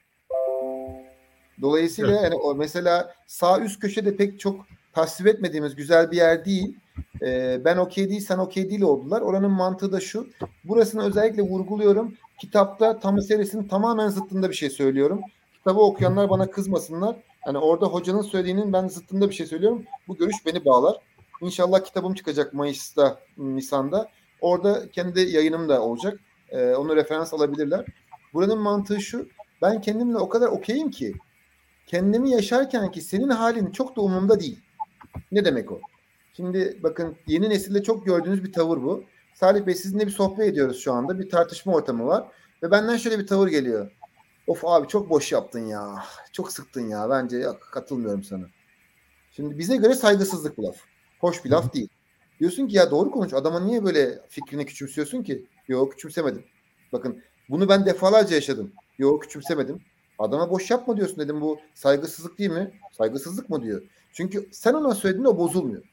[1.61, 2.23] Dolayısıyla evet.
[2.23, 6.75] yani o mesela sağ üst köşede pek çok tasvip etmediğimiz güzel bir yer değil.
[7.21, 9.21] e, ben okey değil sen okey değil oldular.
[9.21, 10.27] Oranın mantığı da şu.
[10.63, 12.13] Burasını özellikle vurguluyorum.
[12.39, 15.21] Kitapta Tamı serisinin tamamen zıttında bir şey söylüyorum.
[15.57, 17.15] Kitabı okuyanlar bana kızmasınlar.
[17.41, 19.83] Hani orada hocanın söylediğinin ben zıttında bir şey söylüyorum.
[20.07, 20.97] Bu görüş beni bağlar.
[21.41, 24.07] İnşallah kitabım çıkacak Mayıs'ta, Nisan'da.
[24.41, 26.19] Orada kendi yayınım da olacak.
[26.49, 27.85] Ee, onu referans alabilirler.
[28.33, 29.27] Buranın mantığı şu.
[29.61, 31.13] Ben kendimle o kadar okeyim ki
[31.91, 34.59] kendimi yaşarken ki senin halin çok da umurumda değil.
[35.31, 35.81] Ne demek o?
[36.33, 39.03] Şimdi bakın yeni nesilde çok gördüğünüz bir tavır bu.
[39.33, 41.19] Salih Bey sizinle bir sohbet ediyoruz şu anda.
[41.19, 42.27] Bir tartışma ortamı var.
[42.63, 43.91] Ve benden şöyle bir tavır geliyor.
[44.47, 46.03] Of abi çok boş yaptın ya.
[46.31, 47.09] Çok sıktın ya.
[47.09, 48.45] Bence katılmıyorum sana.
[49.31, 50.75] Şimdi bize göre saygısızlık bu laf.
[51.19, 51.89] Hoş bir laf değil.
[52.39, 53.33] Diyorsun ki ya doğru konuş.
[53.33, 55.45] Adama niye böyle fikrini küçümsüyorsun ki?
[55.67, 56.43] Yok küçümsemedim.
[56.93, 58.71] Bakın bunu ben defalarca yaşadım.
[58.97, 59.81] Yok küçümsemedim.
[60.21, 61.41] Adama boş yapma diyorsun dedim.
[61.41, 62.71] Bu saygısızlık değil mi?
[62.91, 63.81] Saygısızlık mı diyor.
[64.13, 65.83] Çünkü sen ona söylediğinde o bozulmuyor.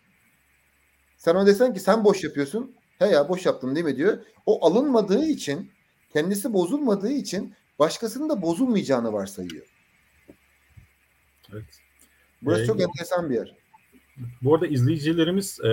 [1.16, 2.74] Sen ona desen ki sen boş yapıyorsun.
[2.98, 4.18] He ya boş yaptım değil mi diyor.
[4.46, 5.70] O alınmadığı için
[6.12, 9.66] kendisi bozulmadığı için başkasının da bozulmayacağını varsayıyor.
[11.52, 11.80] Evet.
[12.42, 13.54] Burası Ee, çok enteresan bir yer.
[14.42, 15.68] Bu arada izleyicilerimiz e,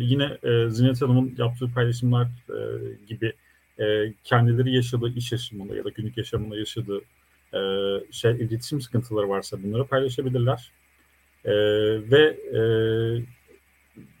[0.00, 2.58] yine e, Zinet Hanım'ın yaptığı paylaşımlar e,
[3.06, 3.32] gibi
[3.78, 7.00] e, kendileri yaşadığı iş yaşamında ya da günlük yaşamında yaşadığı
[7.54, 7.58] e,
[8.12, 10.72] şey iletişim sıkıntıları varsa bunları paylaşabilirler.
[11.44, 11.52] E,
[12.10, 12.60] ve e,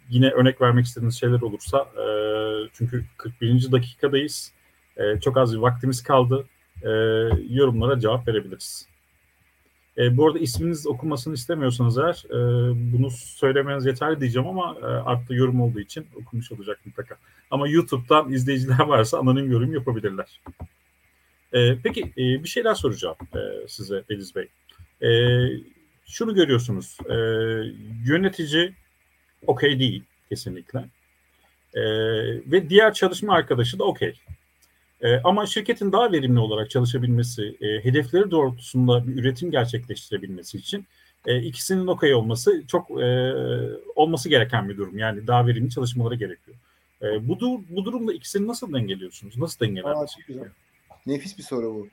[0.08, 2.06] yine örnek vermek istediğiniz şeyler olursa e,
[2.72, 3.72] çünkü 41.
[3.72, 4.52] dakikadayız.
[4.96, 6.46] E, çok az bir vaktimiz kaldı.
[6.82, 6.90] E,
[7.50, 8.88] yorumlara cevap verebiliriz.
[9.98, 12.38] E, bu arada isminiz okunmasını istemiyorsanız eğer e,
[12.92, 17.16] bunu söylemeniz yeterli diyeceğim ama e, altta yorum olduğu için okumuş olacak mutlaka.
[17.50, 20.40] Ama YouTube'dan izleyiciler varsa anonim yorum yapabilirler.
[21.54, 24.48] E, peki e, bir şeyler soracağım e, size Deniz Bey.
[25.02, 25.10] E,
[26.06, 26.98] şunu görüyorsunuz.
[27.10, 27.14] E,
[28.06, 28.74] yönetici
[29.46, 30.78] okey değil kesinlikle.
[31.74, 31.82] E,
[32.52, 34.14] ve diğer çalışma arkadaşı da okey.
[35.02, 40.86] E, ama şirketin daha verimli olarak çalışabilmesi, e, hedefleri doğrultusunda bir üretim gerçekleştirebilmesi için
[41.26, 43.32] e, ikisinin okey olması çok e,
[43.96, 44.98] olması gereken bir durum.
[44.98, 46.56] Yani daha verimli çalışmaları gerekiyor.
[47.02, 49.38] E, bu, bu durumda ikisini nasıl dengeliyorsunuz?
[49.38, 50.50] Nasıl dengelenmesi gerekiyor?
[51.06, 51.88] Nefis bir soru bu.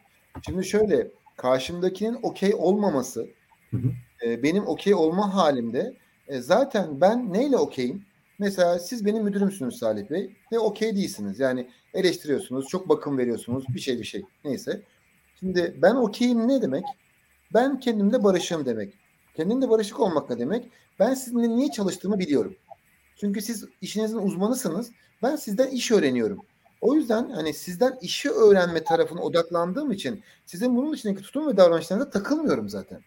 [0.46, 1.08] Şimdi şöyle,
[1.38, 3.28] karşımdakinin okey olmaması,
[3.72, 3.92] hı hı.
[4.26, 5.94] E, benim okey olma halimde
[6.28, 8.06] e, zaten ben neyle okeyim?
[8.40, 11.40] Mesela siz benim müdürümsünüz Salih Bey ve okey değilsiniz.
[11.40, 14.24] Yani eleştiriyorsunuz, çok bakım veriyorsunuz, bir şey bir şey.
[14.46, 14.82] Neyse.
[15.40, 16.86] Şimdi ben okeyim ne demek?
[17.54, 18.94] Ben kendimle barışım demek.
[19.36, 20.70] Kendimle barışık olmak ne demek?
[21.00, 22.56] Ben sizinle niye çalıştığımı biliyorum.
[23.16, 24.92] Çünkü siz işinizin uzmanısınız.
[25.24, 26.40] Ben sizden iş öğreniyorum.
[26.82, 32.10] O yüzden hani sizden işi öğrenme tarafına odaklandığım için sizin bunun içindeki tutum ve davranışlarınıza
[32.10, 33.02] takılmıyorum zaten.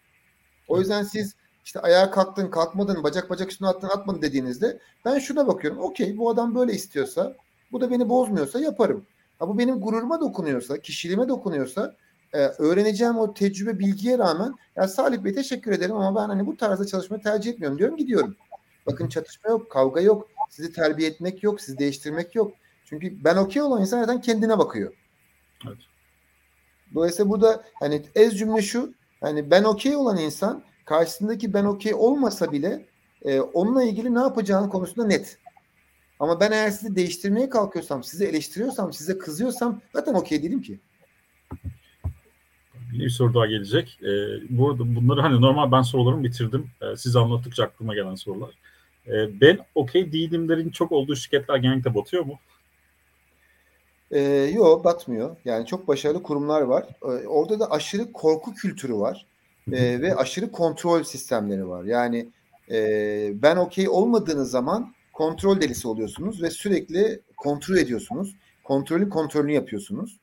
[0.67, 5.47] O yüzden siz işte ayağa kalktın, kalkmadın, bacak bacak üstüne attın, atmadın dediğinizde ben şuna
[5.47, 5.79] bakıyorum.
[5.79, 7.35] Okey bu adam böyle istiyorsa,
[7.71, 9.05] bu da beni bozmuyorsa yaparım.
[9.39, 11.95] Ha, bu benim gururuma dokunuyorsa, kişiliğime dokunuyorsa
[12.33, 16.57] e, öğreneceğim o tecrübe bilgiye rağmen ya Salih Bey teşekkür ederim ama ben hani bu
[16.57, 18.35] tarzda çalışmayı tercih etmiyorum diyorum gidiyorum.
[18.85, 22.51] Bakın çatışma yok, kavga yok, sizi terbiye etmek yok, sizi değiştirmek yok.
[22.85, 24.93] Çünkü ben okey olan insan zaten kendine bakıyor.
[25.67, 25.77] Evet.
[26.93, 32.51] Dolayısıyla burada hani ez cümle şu hani ben okey olan insan karşısındaki ben okey olmasa
[32.51, 32.85] bile
[33.25, 35.39] e, onunla ilgili ne yapacağını konusunda net.
[36.19, 40.79] Ama ben eğer sizi değiştirmeye kalkıyorsam, sizi eleştiriyorsam, size kızıyorsam zaten okey değilim ki.
[42.93, 43.99] Bir soru daha gelecek.
[44.01, 44.07] Ee,
[44.49, 46.71] bu arada bunları hani normal ben sorularımı bitirdim.
[46.81, 48.57] Ee, siz anlattıkça aklıma gelen sorular.
[49.07, 52.39] Ee, ben okey değilimlerin çok olduğu şirketler genellikle batıyor mu?
[54.11, 54.21] Ee,
[54.53, 55.37] yok batmıyor.
[55.45, 56.85] Yani çok başarılı kurumlar var.
[57.03, 59.25] Ee, orada da aşırı korku kültürü var.
[59.71, 61.83] Ee, ve aşırı kontrol sistemleri var.
[61.83, 62.29] Yani
[62.71, 62.77] e,
[63.41, 68.35] ben okey olmadığınız zaman kontrol delisi oluyorsunuz ve sürekli kontrol ediyorsunuz.
[68.63, 70.19] Kontrolün kontrolünü yapıyorsunuz.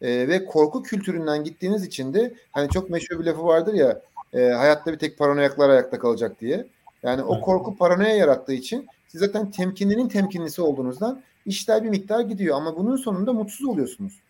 [0.00, 4.00] E, ve korku kültüründen gittiğiniz için de hani çok meşhur bir lafı vardır ya
[4.32, 6.66] e, hayatta bir tek paranoyaklar ayakta kalacak diye.
[7.02, 12.56] Yani o korku paranoya yarattığı için siz zaten temkinlinin temkinlisi olduğunuzdan işler bir miktar gidiyor
[12.56, 14.22] ama bunun sonunda mutsuz oluyorsunuz.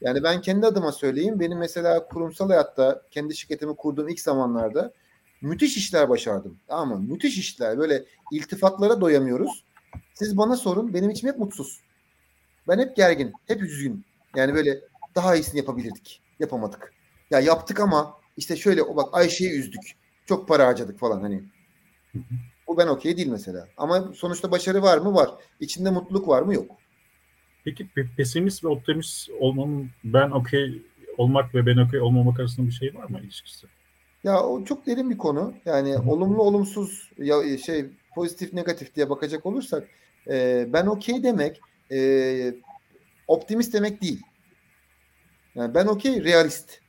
[0.00, 1.40] Yani ben kendi adıma söyleyeyim.
[1.40, 4.92] Benim mesela kurumsal hayatta kendi şirketimi kurduğum ilk zamanlarda
[5.40, 6.58] müthiş işler başardım.
[6.68, 7.78] Ama müthiş işler.
[7.78, 9.64] Böyle iltifatlara doyamıyoruz.
[10.14, 10.94] Siz bana sorun.
[10.94, 11.80] Benim içim hep mutsuz.
[12.68, 13.32] Ben hep gergin.
[13.46, 14.04] Hep üzgün.
[14.36, 14.80] Yani böyle
[15.14, 16.22] daha iyisini yapabilirdik.
[16.40, 16.92] Yapamadık.
[17.30, 19.96] Ya yaptık ama işte şöyle o bak Ayşe'yi üzdük.
[20.26, 21.42] Çok para harcadık falan hani.
[22.72, 23.68] Bu ben okey değil mesela.
[23.76, 25.14] Ama sonuçta başarı var mı?
[25.14, 25.30] Var.
[25.60, 26.54] İçinde mutluluk var mı?
[26.54, 26.70] Yok.
[27.64, 30.82] Peki pesimist ve optimist olmanın ben okey
[31.18, 33.66] olmak ve ben okey olmamak arasında bir şey var mı ilişkisi?
[34.24, 35.54] Ya o çok derin bir konu.
[35.64, 39.88] Yani olumlu olumsuz ya şey pozitif negatif diye bakacak olursak
[40.28, 41.60] e, ben okey demek
[41.90, 42.54] e,
[43.28, 44.20] optimist demek değil.
[45.54, 46.81] Yani ben okey realist.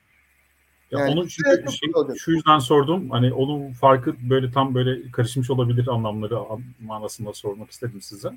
[0.94, 3.10] Ya Yani onu çünkü evet, çok şey, şu yüzden sordum.
[3.10, 8.28] Hani onun farkı böyle tam böyle karışmış olabilir anlamları an- manasında sormak istedim size.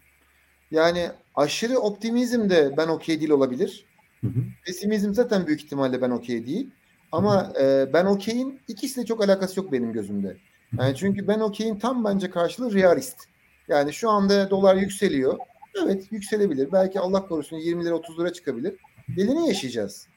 [0.71, 3.85] Yani aşırı optimizm de ben okey değil olabilir.
[4.21, 4.39] Hı hı.
[4.65, 6.69] Pesimizm zaten büyük ihtimalle ben okey değil.
[7.11, 10.37] Ama e, ben okeyin ikisiyle çok alakası yok benim gözümde.
[10.79, 13.17] Yani çünkü ben okeyin tam bence karşılığı realist.
[13.67, 15.37] Yani şu anda dolar yükseliyor.
[15.83, 16.71] Evet yükselebilir.
[16.71, 18.75] Belki Allah korusun 20 lira 30 lira çıkabilir.
[19.09, 20.07] Delini yaşayacağız.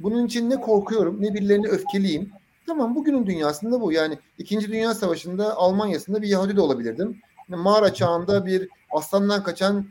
[0.00, 2.30] Bunun için ne korkuyorum ne birilerine öfkeliyim.
[2.66, 3.92] Tamam bugünün dünyasında bu.
[3.92, 4.60] Yani 2.
[4.72, 7.20] Dünya Savaşı'nda Almanya'sında bir Yahudi de olabilirdim.
[7.48, 9.86] Mağara çağında bir aslandan kaçan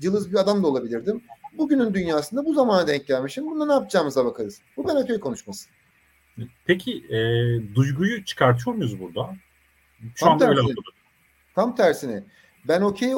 [0.00, 1.22] cılız bir adam da olabilirdim.
[1.58, 3.50] Bugünün dünyasında bu zamana denk gelmişim.
[3.50, 4.60] Bunda ne yapacağımıza bakarız.
[4.76, 5.68] Bu ben öteye konuşması.
[6.66, 7.18] Peki e,
[7.74, 9.34] duyguyu çıkartıyor muyuz burada?
[10.14, 10.64] Şu Tam anda öyle tersi.
[10.66, 10.84] anladım.
[11.54, 12.22] Tam tersine
[12.68, 13.12] ben okey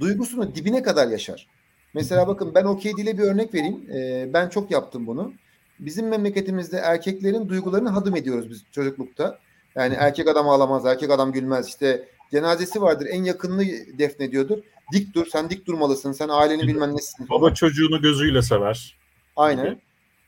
[0.00, 1.46] duygusunu dibine kadar yaşar.
[1.94, 3.90] Mesela bakın ben okey dile bir örnek vereyim.
[3.92, 5.32] Ee, ben çok yaptım bunu.
[5.80, 9.38] Bizim memleketimizde erkeklerin duygularını hadım ediyoruz biz çocuklukta.
[9.74, 11.68] Yani erkek adam ağlamaz, erkek adam gülmez.
[11.68, 13.64] İşte cenazesi vardır en yakınını
[13.98, 14.58] defnediyordur.
[14.92, 17.26] Dik dur, sen dik durmalısın, sen ailenin bilmem nesin.
[17.26, 17.40] falan.
[17.40, 18.96] Baba çocuğunu gözüyle sever.
[19.36, 19.64] Aynen.
[19.64, 19.78] gibi.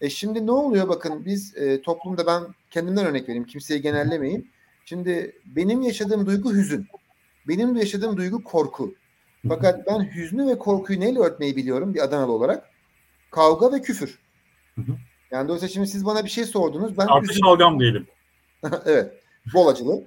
[0.01, 4.47] E şimdi ne oluyor bakın biz e, toplumda ben kendimden örnek vereyim kimseyi genellemeyeyim.
[4.85, 6.87] Şimdi benim yaşadığım duygu hüzün.
[7.49, 8.95] Benim yaşadığım duygu korku.
[9.49, 12.71] Fakat ben hüznü ve korkuyu neyle örtmeyi biliyorum bir Adanalı olarak?
[13.31, 14.19] Kavga ve küfür.
[15.31, 16.99] Yani dolayısıyla şimdi siz bana bir şey sordunuz.
[16.99, 17.41] Ben Artı üzüldüm.
[17.45, 18.07] şalgam diyelim.
[18.87, 19.13] evet.
[19.55, 20.05] Bol acılı.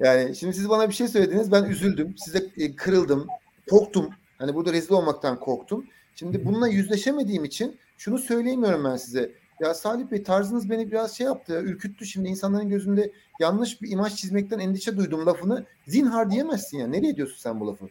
[0.00, 1.52] Yani şimdi siz bana bir şey söylediniz.
[1.52, 2.14] Ben üzüldüm.
[2.18, 3.26] Size e, kırıldım.
[3.70, 4.10] Korktum.
[4.38, 5.86] Hani burada rezil olmaktan korktum.
[6.14, 9.32] Şimdi bununla yüzleşemediğim için şunu söyleyemiyorum ben size.
[9.60, 11.52] Ya Salih Bey tarzınız beni biraz şey yaptı.
[11.52, 15.64] ya, Ürküttü şimdi insanların gözünde yanlış bir imaj çizmekten endişe duydum lafını.
[15.86, 16.86] Zinhar diyemezsin ya.
[16.86, 17.88] Nereye diyorsun sen bu lafı?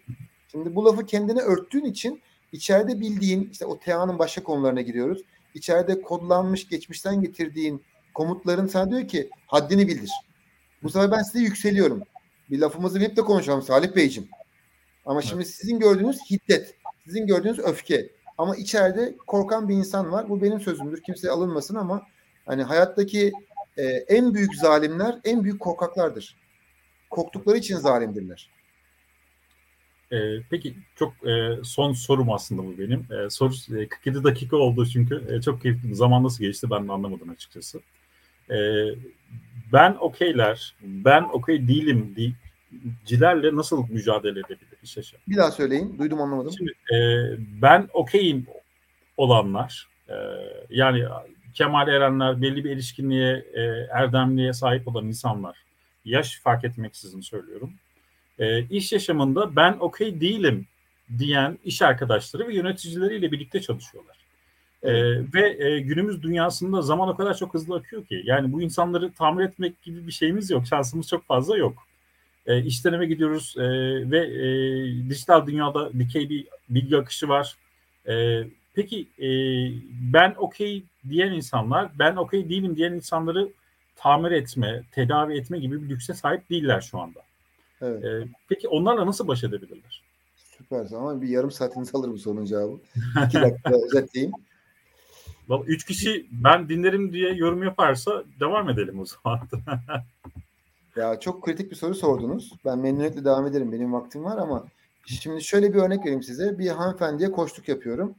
[0.51, 2.21] Şimdi bu lafı kendine örttüğün için
[2.51, 5.21] içeride bildiğin işte o TEA'nın başka konularına giriyoruz.
[5.55, 7.83] İçeride kodlanmış geçmişten getirdiğin
[8.13, 10.11] komutların sana diyor ki haddini bildir.
[10.83, 12.03] Bu sefer ben size yükseliyorum.
[12.49, 14.29] Bir lafımızı bilip de konuşalım Salih Beyciğim.
[15.05, 16.75] Ama şimdi sizin gördüğünüz hiddet,
[17.05, 18.09] sizin gördüğünüz öfke.
[18.37, 20.29] Ama içeride korkan bir insan var.
[20.29, 21.03] Bu benim sözümdür.
[21.03, 22.01] Kimseye alınmasın ama
[22.45, 23.31] hani hayattaki
[23.77, 26.37] e, en büyük zalimler en büyük korkaklardır.
[27.09, 28.54] Korktukları için zalimdirler.
[30.11, 33.07] E, peki çok e, son sorum aslında bu benim.
[33.13, 35.95] E, soru e, 47 dakika oldu çünkü e, çok keyifli.
[35.95, 37.79] Zaman nasıl geçti ben de anlamadım açıkçası.
[38.49, 38.57] E,
[39.73, 45.19] ben okeyler, ben okey değilim diyicilerle nasıl mücadele edebilir iş yaşam?
[45.27, 45.97] Bir daha söyleyin.
[45.99, 46.51] Duydum anlamadım.
[46.57, 46.97] Şimdi e,
[47.61, 48.47] ben okeyim
[49.17, 50.15] olanlar e,
[50.69, 51.05] yani
[51.53, 55.57] Kemal Erenler belli bir erişkinliğe, e, erdemliğe sahip olan insanlar
[56.05, 57.73] yaş fark etmeksizin söylüyorum.
[58.39, 60.67] E, iş yaşamında ben okey değilim
[61.17, 64.15] diyen iş arkadaşları ve yöneticileriyle birlikte çalışıyorlar.
[64.83, 64.93] E,
[65.33, 69.45] ve e, günümüz dünyasında zaman o kadar çok hızlı akıyor ki yani bu insanları tamir
[69.45, 70.67] etmek gibi bir şeyimiz yok.
[70.67, 71.87] Şansımız çok fazla yok.
[72.45, 73.61] E, işten eve gidiyoruz e,
[74.11, 74.45] ve e,
[75.09, 77.55] dijital dünyada dikey bir bilgi akışı var.
[78.07, 79.27] E, peki e,
[80.13, 83.49] ben okey diyen insanlar, ben okey değilim diyen insanları
[83.95, 87.19] tamir etme, tedavi etme gibi bir lükse sahip değiller şu anda.
[87.81, 88.05] Evet.
[88.05, 90.03] E, peki onlarla nasıl baş edebilirler?
[90.35, 90.87] Süper.
[90.97, 92.79] Ama bir yarım saatinizi alır bu sorunun cevabı.
[93.25, 94.33] İki dakika özetleyeyim.
[95.47, 99.39] Vallahi Üç kişi ben dinlerim diye yorum yaparsa devam edelim o zaman.
[100.95, 102.51] Ya çok kritik bir soru sordunuz.
[102.65, 103.71] Ben memnuniyetle devam ederim.
[103.71, 104.65] Benim vaktim var ama
[105.05, 106.59] şimdi şöyle bir örnek vereyim size.
[106.59, 108.15] Bir hanımefendiye koştuk yapıyorum.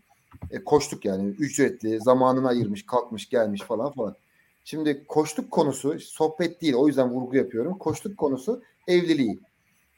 [0.51, 4.17] E, koştuk yani ücretli, zamanını ayırmış, kalkmış, gelmiş falan falan.
[4.65, 6.75] Şimdi koştuk konusu sohbet değil.
[6.75, 7.79] O yüzden vurgu yapıyorum.
[7.79, 9.41] Koştuk konusu evliliği.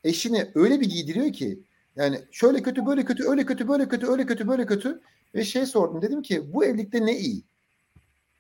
[0.05, 1.59] Eşini öyle bir giydiriyor ki
[1.97, 5.01] yani şöyle kötü, böyle kötü, öyle kötü, böyle kötü, öyle kötü, böyle kötü
[5.35, 6.03] ve şey sordum.
[6.03, 7.43] Dedim ki bu evlilikte ne iyi?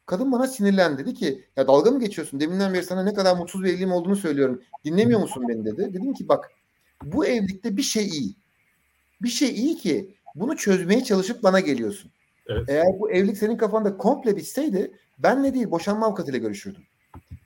[0.07, 0.99] Kadın bana sinirlendi.
[0.99, 2.41] Dedi ki ya dalga mı geçiyorsun?
[2.41, 4.63] Deminden beri sana ne kadar mutsuz bir evliliğim olduğunu söylüyorum.
[4.85, 5.95] Dinlemiyor musun beni dedi.
[5.95, 6.51] Dedim ki bak
[7.05, 8.35] bu evlilikte bir şey iyi.
[9.23, 12.11] Bir şey iyi ki bunu çözmeye çalışıp bana geliyorsun.
[12.47, 12.69] Evet.
[12.69, 16.83] Eğer bu evlilik senin kafanda komple bitseydi benle değil boşanma avukatıyla görüşürdüm.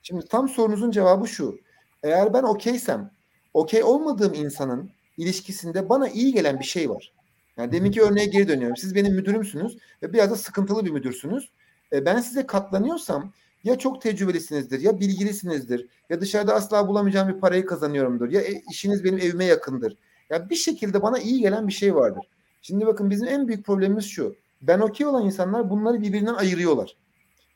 [0.03, 1.59] Şimdi tam sorunuzun cevabı şu.
[2.03, 3.11] Eğer ben okeysem
[3.55, 7.13] okey olmadığım insanın ilişkisinde bana iyi gelen bir şey var.
[7.57, 8.77] Yani deminki örneğe geri dönüyorum.
[8.77, 11.51] Siz benim müdürümsünüz ve biraz da sıkıntılı bir müdürsünüz.
[11.93, 13.33] E, ben size katlanıyorsam
[13.65, 19.05] ya çok tecrübelisinizdir ya bilgilisinizdir ya dışarıda asla bulamayacağım bir parayı kazanıyorumdur ya e, işiniz
[19.05, 19.97] benim evime yakındır.
[20.31, 22.25] Ya bir şekilde bana iyi gelen bir şey vardır.
[22.63, 24.37] Şimdi bakın bizim en büyük problemimiz şu.
[24.63, 26.97] Ben okey olan insanlar bunları birbirinden ayırıyorlar.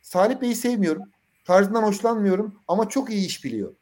[0.03, 1.03] Salih Bey'i sevmiyorum.
[1.45, 3.73] Tarzından hoşlanmıyorum ama çok iyi iş biliyor.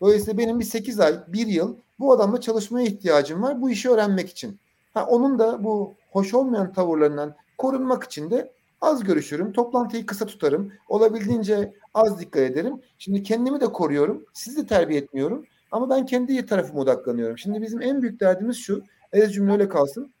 [0.00, 4.30] Dolayısıyla benim bir 8 ay, 1 yıl bu adamla çalışmaya ihtiyacım var bu işi öğrenmek
[4.30, 4.58] için.
[4.94, 9.52] Ha, onun da bu hoş olmayan tavırlarından korunmak için de az görüşürüm.
[9.52, 10.72] Toplantıyı kısa tutarım.
[10.88, 12.80] Olabildiğince az dikkat ederim.
[12.98, 14.24] Şimdi kendimi de koruyorum.
[14.32, 15.46] Sizi de terbiye etmiyorum.
[15.72, 17.38] Ama ben kendi tarafıma odaklanıyorum.
[17.38, 18.82] Şimdi bizim en büyük derdimiz şu.
[19.12, 20.12] Ez cümle öyle kalsın.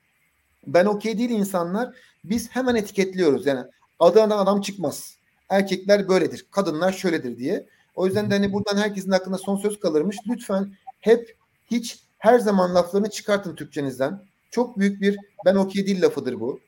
[0.66, 1.94] Ben okey değil insanlar.
[2.24, 3.46] Biz hemen etiketliyoruz.
[3.46, 3.60] Yani
[3.98, 5.16] adana adam çıkmaz.
[5.48, 6.46] Erkekler böyledir.
[6.50, 7.66] Kadınlar şöyledir diye.
[8.00, 10.16] O yüzden de hani buradan herkesin hakkında son söz kalırmış.
[10.28, 11.36] Lütfen hep
[11.66, 14.22] hiç her zaman laflarını çıkartın Türkçenizden.
[14.50, 16.60] Çok büyük bir ben okey değil lafıdır bu.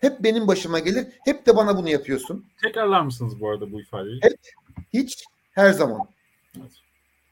[0.00, 1.06] Hep benim başıma gelir.
[1.24, 2.46] Hep de bana bunu yapıyorsun.
[2.62, 4.20] Tekrarlar mısınız bu arada bu ifadeyi?
[4.22, 4.38] Hep,
[4.92, 6.08] hiç, her zaman.
[6.60, 6.70] Evet.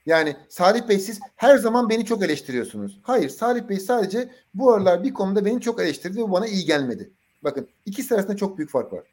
[0.06, 2.98] Yani Salih Bey siz her zaman beni çok eleştiriyorsunuz.
[3.02, 7.10] Hayır Salih Bey sadece bu aralar bir konuda beni çok eleştirdi ve bana iyi gelmedi.
[7.44, 9.04] Bakın ikisi arasında çok büyük fark var.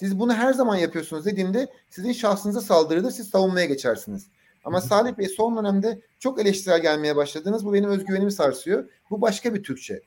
[0.00, 3.10] Siz bunu her zaman yapıyorsunuz dediğimde sizin şahsınıza saldırıdır.
[3.10, 4.28] Siz savunmaya geçersiniz.
[4.64, 7.66] Ama Salih Bey son dönemde çok eleştirel gelmeye başladınız.
[7.66, 8.88] Bu benim özgüvenimi sarsıyor.
[9.10, 10.00] Bu başka bir Türkçe.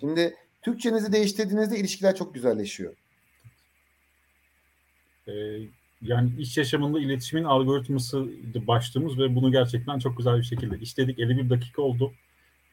[0.00, 2.94] Şimdi Türkçenizi değiştirdiğinizde ilişkiler çok güzelleşiyor.
[5.28, 5.32] Ee,
[6.02, 11.18] yani iş yaşamında iletişimin algoritması başlığımız ve bunu gerçekten çok güzel bir şekilde işledik.
[11.18, 12.12] 51 dakika oldu.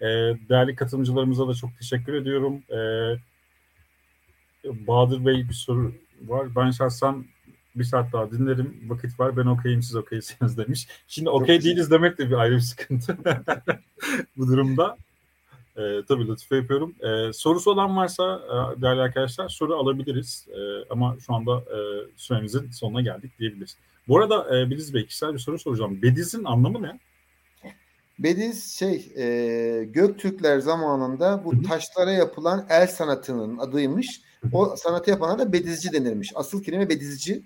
[0.01, 0.05] Ee,
[0.49, 2.63] değerli katılımcılarımıza da çok teşekkür ediyorum.
[2.71, 3.17] Ee,
[4.87, 5.93] Bahadır Bey bir soru
[6.29, 6.55] var.
[6.55, 7.25] Ben şahsen
[7.75, 8.81] bir saat daha dinlerim.
[8.87, 9.37] Vakit var.
[9.37, 10.87] Ben okeyim siz okeysiniz demiş.
[11.07, 13.17] Şimdi okey değiliz demek de bir ayrı bir sıkıntı
[14.37, 14.97] bu durumda.
[15.77, 16.95] E, tabii lütfen yapıyorum.
[16.99, 20.47] E, sorusu olan varsa e, değerli arkadaşlar soru alabiliriz.
[20.49, 21.77] E, ama şu anda e,
[22.15, 23.77] süremizin sonuna geldik diyebiliriz.
[24.07, 26.01] Bu arada e, Biliz Bey kişisel bir soru soracağım.
[26.01, 26.99] Bediz'in anlamı ne?
[28.19, 34.21] Bediz şey e, Göktürkler zamanında bu taşlara yapılan el sanatının adıymış.
[34.51, 36.31] O sanatı yapanlar da bedizci denirmiş.
[36.35, 37.41] Asıl kelime bedizci.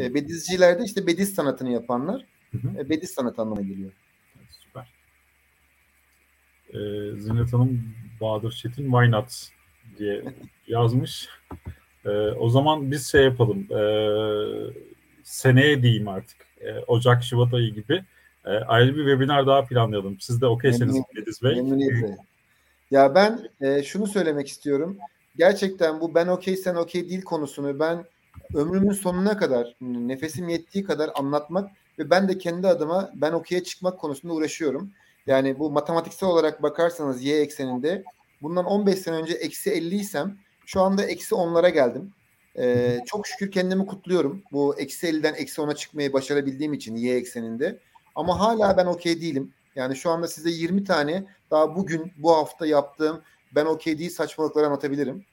[0.00, 2.24] E, bedizciler de işte bediz sanatını yapanlar.
[2.78, 3.92] E, bediz sanatı anlamına geliyor.
[4.50, 4.92] Süper.
[6.68, 6.78] E,
[7.20, 9.48] Zinet Hanım Bahadır Çetin Why Not
[9.98, 10.24] diye
[10.66, 11.28] yazmış.
[12.04, 13.66] E, o zaman biz şey yapalım.
[13.72, 13.82] E,
[15.24, 16.36] seneye diyeyim artık.
[16.60, 18.04] E, Ocak, Şubat ayı gibi
[18.44, 20.20] e, ayrı bir webinar daha planlayalım.
[20.20, 21.54] Siz de okeyseniz Bediz Bey.
[21.54, 22.16] Memnuniyetle.
[22.90, 24.98] Ya ben e, şunu söylemek istiyorum.
[25.36, 28.04] Gerçekten bu ben okey sen okey değil konusunu ben
[28.54, 33.98] ömrümün sonuna kadar nefesim yettiği kadar anlatmak ve ben de kendi adıma ben okey'e çıkmak
[33.98, 34.90] konusunda uğraşıyorum.
[35.26, 38.04] Yani bu matematiksel olarak bakarsanız y ekseninde
[38.42, 42.12] bundan 15 sene önce eksi 50 isem şu anda eksi 10'lara geldim.
[42.58, 44.42] Ee, çok şükür kendimi kutluyorum.
[44.52, 47.78] Bu eksi 50'den eksi 10'a çıkmayı başarabildiğim için y ekseninde.
[48.14, 49.52] Ama hala ben okey değilim.
[49.76, 53.22] Yani şu anda size 20 tane daha bugün bu hafta yaptığım
[53.54, 55.24] ben okey değil saçmalıkları anlatabilirim.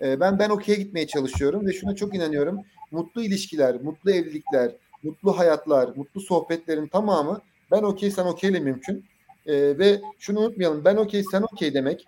[0.00, 2.60] Ee, ben ben okey'e gitmeye çalışıyorum ve şuna çok inanıyorum.
[2.90, 4.72] Mutlu ilişkiler, mutlu evlilikler,
[5.02, 9.04] mutlu hayatlar, mutlu sohbetlerin tamamı ben okey sen okeyle mümkün.
[9.46, 12.04] Ee, ve şunu unutmayalım ben okey sen okey demek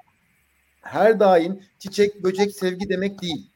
[0.83, 3.51] her daim çiçek, böcek, sevgi demek değil.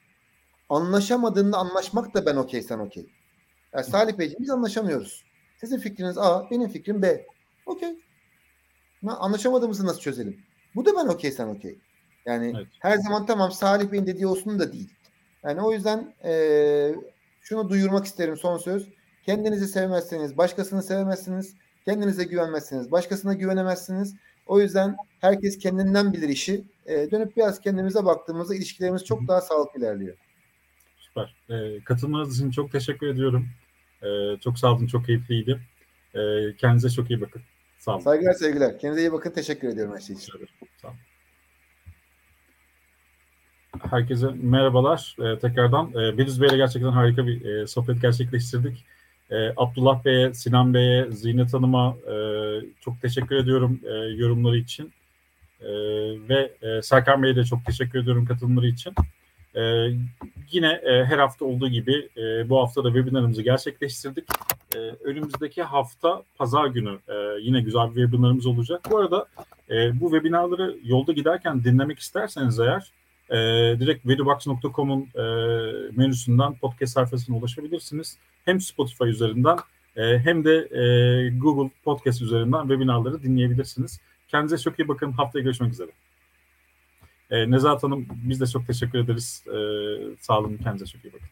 [0.69, 3.07] Anlaşamadığında anlaşmak da ben okey sen okey.
[3.75, 5.25] Yani Salih Beyciğim biz anlaşamıyoruz.
[5.61, 7.27] Sizin fikriniz A, benim fikrim B.
[7.67, 7.97] Okey.
[9.07, 10.41] Anlaşamadığımızı nasıl çözelim?
[10.75, 11.79] Bu da ben okey sen okey.
[12.27, 12.67] Yani evet.
[12.79, 14.91] her zaman tamam Salih Bey'in dediği olsun da değil.
[15.45, 16.95] Yani o yüzden e,
[17.41, 18.89] şunu duyurmak isterim son söz.
[19.27, 21.55] Kendinizi sevmezseniz başkasını sevemezsiniz.
[21.85, 24.17] Kendinize güvenmezseniz başkasına güvenemezsiniz.
[24.47, 26.65] O yüzden herkes kendinden bilir işi.
[26.87, 30.17] E, dönüp biraz kendimize baktığımızda ilişkilerimiz çok daha sağlıklı ilerliyor.
[30.99, 31.37] Süper.
[31.51, 33.49] E, katılmanız için çok teşekkür ediyorum.
[34.03, 34.87] E, çok sağ olun.
[34.87, 35.61] Çok keyifliydi.
[36.15, 36.21] E,
[36.57, 37.43] kendinize çok iyi bakın.
[37.79, 38.01] Sağ olun.
[38.01, 38.79] Saygılar sevgiler.
[38.79, 39.31] Kendinize iyi bakın.
[39.31, 40.33] Teşekkür ediyorum her şey için.
[40.83, 40.97] Sağ olun.
[43.93, 45.91] Herkese merhabalar e, tekrardan.
[45.91, 48.85] E, Beliz Bey'le gerçekten harika bir e, sohbet gerçekleştirdik.
[49.31, 52.15] E, Abdullah Bey'e, Sinan Bey'e, Zinet Hanım'a e,
[52.81, 54.93] çok teşekkür ediyorum e, yorumları için.
[55.61, 55.71] E,
[56.29, 58.95] ve e, Serkan Bey'e de çok teşekkür ediyorum katılımları için.
[59.55, 59.63] E,
[60.51, 64.25] yine e, her hafta olduğu gibi e, bu hafta da webinarımızı gerçekleştirdik.
[64.75, 68.81] E, önümüzdeki hafta pazar günü e, yine güzel bir webinarımız olacak.
[68.91, 69.27] Bu arada
[69.71, 72.93] e, bu webinarları yolda giderken dinlemek isterseniz eğer
[73.33, 73.37] e,
[73.81, 75.25] direkt veribox.com'un e,
[75.97, 78.19] menüsünden podcast sayfasına ulaşabilirsiniz.
[78.45, 79.59] Hem Spotify üzerinden
[79.97, 80.85] e, hem de e,
[81.39, 84.01] Google Podcast üzerinden webinarları dinleyebilirsiniz.
[84.29, 85.13] Kendinize çok iyi bakın.
[85.13, 85.91] Haftaya görüşmek üzere.
[87.31, 89.45] E, Nezahat Hanım biz de çok teşekkür ederiz.
[89.47, 89.57] E,
[90.21, 90.57] sağ olun.
[90.57, 91.29] Kendinize çok iyi bakın.